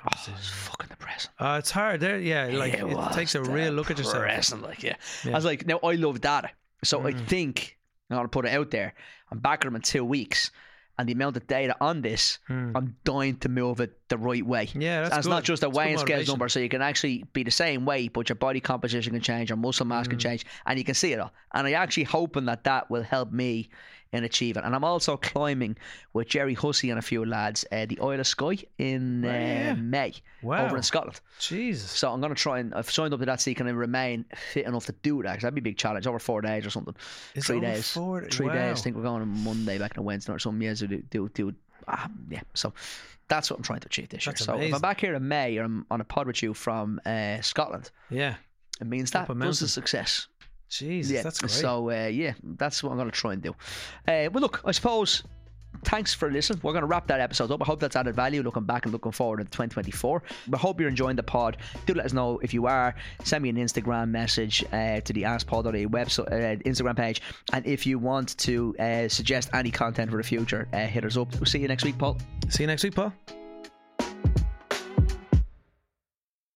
[0.04, 0.77] Oh, it's fucking
[1.26, 1.54] depressing.
[1.54, 2.00] Uh, it's hard.
[2.00, 2.46] There, yeah.
[2.46, 4.16] Like it, was takes a real look at yourself.
[4.16, 4.96] depressing, Like, yeah.
[5.24, 5.32] Yeah.
[5.32, 6.50] I was like, now I love data,
[6.84, 7.26] so I Mm.
[7.26, 7.78] think
[8.10, 8.94] I'm gonna put it out there.
[9.30, 10.50] I'm back in two weeks,
[10.98, 12.72] and the amount of data on this, Hmm.
[12.74, 14.68] I'm dying to move it the right way.
[14.74, 15.30] Yeah, that's and it's good.
[15.30, 16.32] not just a That's weighing motivation.
[16.32, 19.50] number, so you can actually be the same weight, but your body composition can change,
[19.50, 20.10] your muscle mass Mm.
[20.10, 21.32] can change, and you can see it all.
[21.54, 23.68] And I'm actually hoping that that will help me
[24.12, 24.64] in achieving.
[24.64, 25.76] And I'm also climbing
[26.14, 29.74] with Gerry Hussey and a few lads uh, the Isle of Skye in uh, yeah.
[29.74, 30.64] May Wow.
[30.66, 31.20] over in Scotland.
[31.40, 31.90] Jesus.
[31.90, 34.24] So I'm going to try and I've signed up to that so you can remain
[34.52, 36.70] fit enough to do that because that'd be a big challenge over four days or
[36.70, 36.94] something.
[37.34, 37.92] It's three days.
[37.92, 38.54] four- Three wow.
[38.54, 38.80] days.
[38.80, 40.62] I think we're going on Monday back on Wednesday or something.
[40.62, 41.52] Yeah, so do do, do
[41.86, 42.40] ah, yeah.
[42.54, 42.72] So
[43.28, 44.46] that's what I'm trying to achieve this That's year.
[44.56, 44.72] So if.
[44.74, 47.90] I'm back here in May or I'm on a pod with you from uh, Scotland,
[48.08, 48.36] Yeah.
[48.80, 50.28] it means that was a success.
[50.68, 51.22] Jesus, yeah.
[51.22, 51.50] that's great.
[51.50, 53.50] So uh, yeah, that's what I'm going to try and do.
[54.06, 55.22] Uh, well, look, I suppose.
[55.84, 56.60] Thanks for listening.
[56.62, 57.62] We're going to wrap that episode up.
[57.62, 60.22] I hope that's added value looking back and looking forward into 2024.
[60.52, 61.58] I hope you're enjoying the pod.
[61.86, 62.94] Do let us know if you are.
[63.22, 67.22] Send me an Instagram message uh, to the askpaul.ie website, uh, Instagram page.
[67.52, 71.16] And if you want to uh, suggest any content for the future, uh, hit us
[71.16, 71.32] up.
[71.34, 72.18] We'll see you next week, Paul.
[72.48, 73.12] See you next week, Paul.